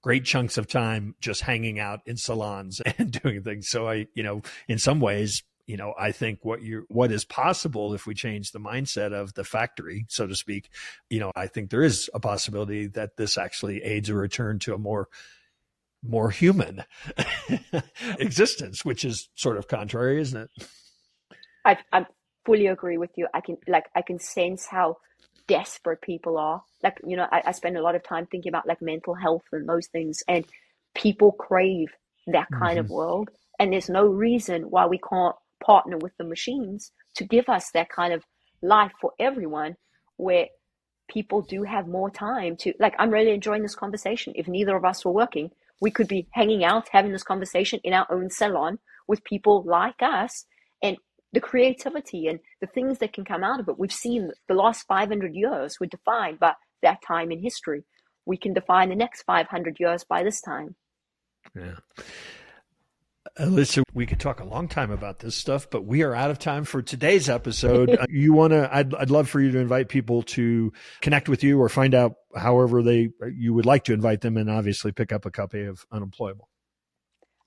great 0.02 0.24
chunks 0.24 0.58
of 0.58 0.66
time 0.66 1.14
just 1.20 1.40
hanging 1.40 1.78
out 1.78 2.00
in 2.06 2.16
salons 2.16 2.80
and 2.98 3.10
doing 3.10 3.42
things. 3.42 3.68
So 3.68 3.88
I, 3.88 4.06
you 4.14 4.22
know, 4.22 4.42
in 4.68 4.78
some 4.78 5.00
ways, 5.00 5.42
you 5.68 5.76
know, 5.76 5.92
I 5.98 6.12
think 6.12 6.38
what 6.44 6.62
you 6.62 6.86
what 6.88 7.12
is 7.12 7.26
possible 7.26 7.92
if 7.92 8.06
we 8.06 8.14
change 8.14 8.52
the 8.52 8.58
mindset 8.58 9.12
of 9.12 9.34
the 9.34 9.44
factory, 9.44 10.06
so 10.08 10.26
to 10.26 10.34
speak, 10.34 10.70
you 11.10 11.20
know, 11.20 11.30
I 11.36 11.46
think 11.46 11.68
there 11.68 11.82
is 11.82 12.08
a 12.14 12.18
possibility 12.18 12.86
that 12.88 13.18
this 13.18 13.36
actually 13.36 13.82
aids 13.82 14.08
a 14.08 14.14
return 14.14 14.58
to 14.60 14.72
a 14.72 14.78
more 14.78 15.08
more 16.02 16.30
human 16.30 16.84
existence, 18.18 18.82
which 18.82 19.04
is 19.04 19.28
sort 19.34 19.58
of 19.58 19.68
contrary, 19.68 20.18
isn't 20.22 20.40
it? 20.40 20.50
I, 21.66 21.76
I 21.92 22.06
fully 22.46 22.68
agree 22.68 22.96
with 22.96 23.10
you. 23.16 23.28
I 23.34 23.42
can 23.42 23.58
like 23.68 23.90
I 23.94 24.00
can 24.00 24.18
sense 24.18 24.64
how 24.64 24.96
desperate 25.48 26.00
people 26.00 26.38
are. 26.38 26.62
Like, 26.82 26.98
you 27.06 27.14
know, 27.14 27.26
I, 27.30 27.42
I 27.44 27.52
spend 27.52 27.76
a 27.76 27.82
lot 27.82 27.94
of 27.94 28.02
time 28.02 28.24
thinking 28.24 28.48
about 28.48 28.66
like 28.66 28.80
mental 28.80 29.12
health 29.12 29.44
and 29.52 29.68
those 29.68 29.88
things, 29.88 30.22
and 30.26 30.46
people 30.94 31.32
crave 31.32 31.88
that 32.26 32.48
kind 32.50 32.78
mm-hmm. 32.78 32.86
of 32.86 32.90
world. 32.90 33.28
And 33.58 33.70
there's 33.70 33.90
no 33.90 34.06
reason 34.06 34.62
why 34.70 34.86
we 34.86 34.98
can't 34.98 35.34
partner 35.64 35.96
with 35.98 36.12
the 36.18 36.24
machines 36.24 36.92
to 37.14 37.24
give 37.24 37.48
us 37.48 37.70
that 37.72 37.88
kind 37.88 38.12
of 38.12 38.24
life 38.62 38.92
for 39.00 39.12
everyone 39.18 39.76
where 40.16 40.46
people 41.08 41.40
do 41.42 41.62
have 41.62 41.86
more 41.86 42.10
time 42.10 42.56
to 42.56 42.72
like 42.80 42.94
i'm 42.98 43.10
really 43.10 43.32
enjoying 43.32 43.62
this 43.62 43.74
conversation 43.74 44.32
if 44.36 44.48
neither 44.48 44.76
of 44.76 44.84
us 44.84 45.04
were 45.04 45.12
working 45.12 45.50
we 45.80 45.90
could 45.90 46.08
be 46.08 46.26
hanging 46.32 46.64
out 46.64 46.88
having 46.92 47.12
this 47.12 47.22
conversation 47.22 47.80
in 47.84 47.94
our 47.94 48.06
own 48.10 48.28
salon 48.28 48.78
with 49.06 49.24
people 49.24 49.62
like 49.64 50.02
us 50.02 50.44
and 50.82 50.96
the 51.32 51.40
creativity 51.40 52.26
and 52.26 52.38
the 52.60 52.66
things 52.66 52.98
that 52.98 53.12
can 53.12 53.24
come 53.24 53.44
out 53.44 53.60
of 53.60 53.68
it. 53.68 53.78
We've 53.78 53.92
seen 53.92 54.30
the 54.48 54.54
last 54.54 54.86
500 54.86 55.34
years 55.34 55.78
were 55.80 55.86
defined 55.86 56.38
by 56.38 56.54
that 56.82 57.02
time 57.06 57.30
in 57.30 57.40
history. 57.40 57.84
We 58.24 58.36
can 58.36 58.54
define 58.54 58.90
the 58.90 58.96
next 58.96 59.22
500 59.22 59.76
years 59.78 60.04
by 60.04 60.22
this 60.22 60.40
time. 60.40 60.76
Yeah. 61.54 61.76
Alysia, 63.38 63.82
we 63.94 64.04
could 64.04 64.18
talk 64.18 64.40
a 64.40 64.44
long 64.44 64.66
time 64.66 64.90
about 64.90 65.20
this 65.20 65.36
stuff, 65.36 65.70
but 65.70 65.84
we 65.84 66.02
are 66.02 66.14
out 66.14 66.30
of 66.30 66.38
time 66.38 66.64
for 66.64 66.82
today's 66.82 67.28
episode. 67.28 67.90
Uh, 67.90 68.06
you 68.08 68.32
want 68.32 68.52
to, 68.52 68.68
I'd, 68.74 68.92
I'd 68.94 69.10
love 69.10 69.28
for 69.28 69.40
you 69.40 69.52
to 69.52 69.58
invite 69.58 69.88
people 69.88 70.22
to 70.22 70.72
connect 71.00 71.28
with 71.28 71.44
you 71.44 71.60
or 71.60 71.68
find 71.68 71.94
out 71.94 72.14
however 72.36 72.82
they, 72.82 73.10
you 73.32 73.54
would 73.54 73.66
like 73.66 73.84
to 73.84 73.92
invite 73.92 74.20
them 74.22 74.36
and 74.36 74.50
obviously 74.50 74.92
pick 74.92 75.12
up 75.12 75.24
a 75.24 75.30
copy 75.30 75.64
of 75.64 75.84
Unemployable. 75.92 76.48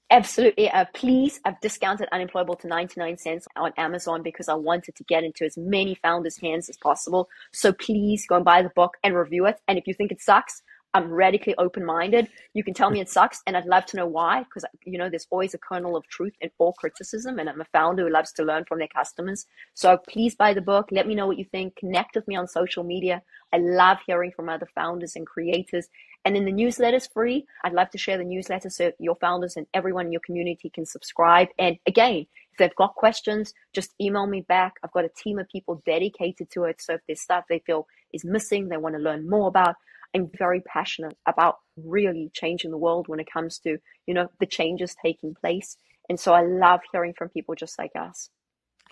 Absolutely. 0.09 0.69
Uh, 0.69 0.85
please, 0.93 1.39
I've 1.45 1.59
discounted 1.61 2.09
Unemployable 2.11 2.55
to 2.57 2.67
99 2.67 3.17
cents 3.17 3.47
on 3.55 3.71
Amazon 3.77 4.23
because 4.23 4.49
I 4.49 4.55
wanted 4.55 4.95
to 4.95 5.03
get 5.05 5.23
into 5.23 5.45
as 5.45 5.57
many 5.57 5.95
founders' 5.95 6.37
hands 6.37 6.69
as 6.69 6.77
possible. 6.77 7.29
So 7.53 7.71
please 7.71 8.25
go 8.27 8.35
and 8.35 8.45
buy 8.45 8.61
the 8.61 8.71
book 8.75 8.95
and 9.03 9.15
review 9.15 9.45
it. 9.45 9.59
And 9.69 9.77
if 9.77 9.87
you 9.87 9.93
think 9.93 10.11
it 10.11 10.21
sucks, 10.21 10.61
I'm 10.93 11.11
radically 11.11 11.55
open 11.57 11.85
minded. 11.85 12.27
You 12.53 12.63
can 12.63 12.73
tell 12.73 12.89
me 12.89 12.99
it 12.99 13.09
sucks, 13.09 13.41
and 13.47 13.55
I'd 13.55 13.65
love 13.65 13.85
to 13.87 13.97
know 13.97 14.05
why, 14.05 14.43
because 14.43 14.65
you 14.85 14.97
know 14.97 15.09
there's 15.09 15.27
always 15.29 15.53
a 15.53 15.57
kernel 15.57 15.95
of 15.95 16.07
truth 16.07 16.33
in 16.41 16.49
all 16.57 16.73
criticism, 16.73 17.39
and 17.39 17.49
I'm 17.49 17.61
a 17.61 17.65
founder 17.65 18.03
who 18.03 18.13
loves 18.13 18.31
to 18.33 18.43
learn 18.43 18.65
from 18.65 18.79
their 18.79 18.87
customers. 18.87 19.45
So 19.73 19.97
please 19.97 20.35
buy 20.35 20.53
the 20.53 20.61
book. 20.61 20.89
Let 20.91 21.07
me 21.07 21.15
know 21.15 21.27
what 21.27 21.37
you 21.37 21.45
think. 21.45 21.75
Connect 21.77 22.15
with 22.15 22.27
me 22.27 22.35
on 22.35 22.47
social 22.47 22.83
media. 22.83 23.21
I 23.53 23.57
love 23.57 23.97
hearing 24.05 24.31
from 24.31 24.49
other 24.49 24.67
founders 24.75 25.15
and 25.15 25.25
creators. 25.25 25.87
And 26.23 26.35
then 26.35 26.45
the 26.45 26.51
newsletter 26.51 26.97
is 26.97 27.07
free. 27.07 27.45
I'd 27.63 27.73
love 27.73 27.89
to 27.91 27.97
share 27.97 28.17
the 28.17 28.23
newsletter 28.23 28.69
so 28.69 28.91
your 28.99 29.15
founders 29.15 29.57
and 29.57 29.65
everyone 29.73 30.05
in 30.05 30.11
your 30.11 30.21
community 30.21 30.69
can 30.69 30.85
subscribe. 30.85 31.47
And 31.57 31.77
again, 31.87 32.27
if 32.51 32.57
they've 32.59 32.75
got 32.75 32.95
questions, 32.95 33.53
just 33.73 33.95
email 33.99 34.27
me 34.27 34.41
back. 34.41 34.73
I've 34.83 34.91
got 34.91 35.05
a 35.05 35.09
team 35.09 35.39
of 35.39 35.49
people 35.49 35.81
dedicated 35.85 36.51
to 36.51 36.65
it. 36.65 36.81
So 36.81 36.93
if 36.93 37.01
there's 37.07 37.21
stuff 37.21 37.45
they 37.49 37.59
feel 37.59 37.87
is 38.13 38.23
missing, 38.23 38.69
they 38.69 38.77
want 38.77 38.95
to 38.95 39.01
learn 39.01 39.29
more 39.29 39.47
about, 39.47 39.75
I'm 40.13 40.29
very 40.37 40.61
passionate 40.61 41.17
about 41.25 41.57
really 41.77 42.31
changing 42.33 42.71
the 42.71 42.77
world 42.77 43.07
when 43.07 43.19
it 43.19 43.31
comes 43.31 43.59
to, 43.59 43.77
you 44.05 44.13
know, 44.13 44.29
the 44.39 44.45
changes 44.45 44.95
taking 45.01 45.35
place. 45.35 45.77
And 46.09 46.19
so 46.19 46.33
I 46.33 46.41
love 46.41 46.81
hearing 46.91 47.13
from 47.13 47.29
people 47.29 47.55
just 47.55 47.79
like 47.79 47.91
us. 47.95 48.29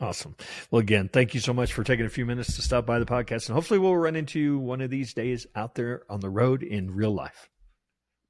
Awesome. 0.01 0.36
Well, 0.71 0.79
again, 0.79 1.10
thank 1.12 1.34
you 1.34 1.41
so 1.41 1.53
much 1.53 1.73
for 1.73 1.84
taking 1.84 2.05
a 2.05 2.10
few 2.10 2.25
minutes 2.25 2.55
to 2.55 2.62
stop 2.62 2.86
by 2.86 2.99
the 2.99 3.05
podcast. 3.05 3.47
And 3.47 3.55
hopefully, 3.55 3.79
we'll 3.79 3.97
run 3.97 4.15
into 4.15 4.39
you 4.39 4.58
one 4.58 4.79
of 4.79 4.89
these 4.89 5.13
days 5.13 5.45
out 5.55 5.75
there 5.75 6.03
on 6.10 6.21
the 6.21 6.29
road 6.29 6.63
in 6.63 6.95
real 6.95 7.13
life. 7.13 7.49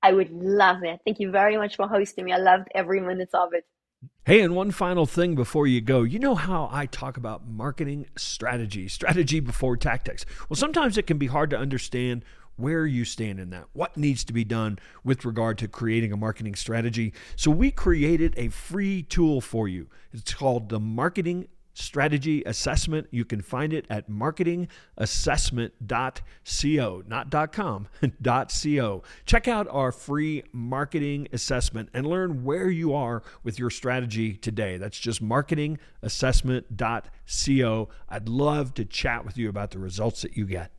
I 0.02 0.14
would 0.14 0.32
love 0.32 0.84
it. 0.84 1.02
Thank 1.06 1.20
you 1.20 1.30
very 1.30 1.58
much 1.58 1.76
for 1.76 1.88
hosting 1.88 2.26
me. 2.26 2.32
I 2.32 2.38
loved 2.38 2.70
every 2.74 3.02
minute 3.02 3.30
of 3.34 3.54
it. 3.54 3.66
Hey, 4.26 4.42
and 4.42 4.56
one 4.56 4.72
final 4.72 5.06
thing 5.06 5.36
before 5.36 5.68
you 5.68 5.82
go. 5.82 6.04
You 6.04 6.20
know 6.20 6.36
how 6.36 6.70
I 6.72 6.86
talk 6.86 7.18
about 7.18 7.48
marketing 7.48 8.08
strategy, 8.18 8.88
strategy 8.88 9.40
before 9.40 9.76
tactics. 9.76 10.26
Well, 10.48 10.56
sometimes 10.56 10.98
it 10.98 11.06
can 11.08 11.18
be 11.18 11.28
hard 11.28 11.50
to 11.50 11.58
understand 11.58 12.24
where 12.60 12.86
you 12.86 13.06
stand 13.06 13.40
in 13.40 13.50
that, 13.52 13.66
what 13.74 13.98
needs 13.98 14.24
to 14.26 14.34
be 14.34 14.44
done 14.44 14.80
with 15.04 15.26
regard 15.26 15.58
to 15.60 15.68
creating 15.68 16.12
a 16.12 16.18
marketing 16.18 16.56
strategy. 16.56 17.14
So 17.36 17.52
we 17.52 17.72
created 17.72 18.34
a 18.38 18.50
free 18.50 19.04
tool 19.04 19.42
for 19.42 19.68
you. 19.68 19.90
It's 20.12 20.34
called 20.34 20.70
the 20.70 20.80
Marketing 20.80 21.48
strategy 21.80 22.44
assessment. 22.46 23.08
You 23.12 23.26
can 23.26 23.42
find 23.42 23.74
it 23.74 23.88
at 23.90 24.10
marketingassessment.co, 24.10 27.04
not 27.08 27.52
.com, 27.52 27.88
.co. 28.24 29.04
Check 29.26 29.48
out 29.48 29.68
our 29.70 29.92
free 29.92 30.44
marketing 30.52 31.28
assessment 31.34 31.90
and 31.94 32.06
learn 32.06 32.44
where 32.44 32.70
you 32.70 32.94
are 32.94 33.24
with 33.44 33.58
your 33.58 33.70
strategy 33.70 34.34
today. 34.36 34.76
That's 34.78 35.00
just 35.00 35.24
marketingassessment.co. 35.24 37.90
I'd 38.10 38.30
love 38.30 38.74
to 38.76 38.86
chat 38.86 39.26
with 39.26 39.38
you 39.38 39.50
about 39.50 39.72
the 39.72 39.80
results 39.80 40.22
that 40.22 40.38
you 40.38 40.46
get. 40.46 40.72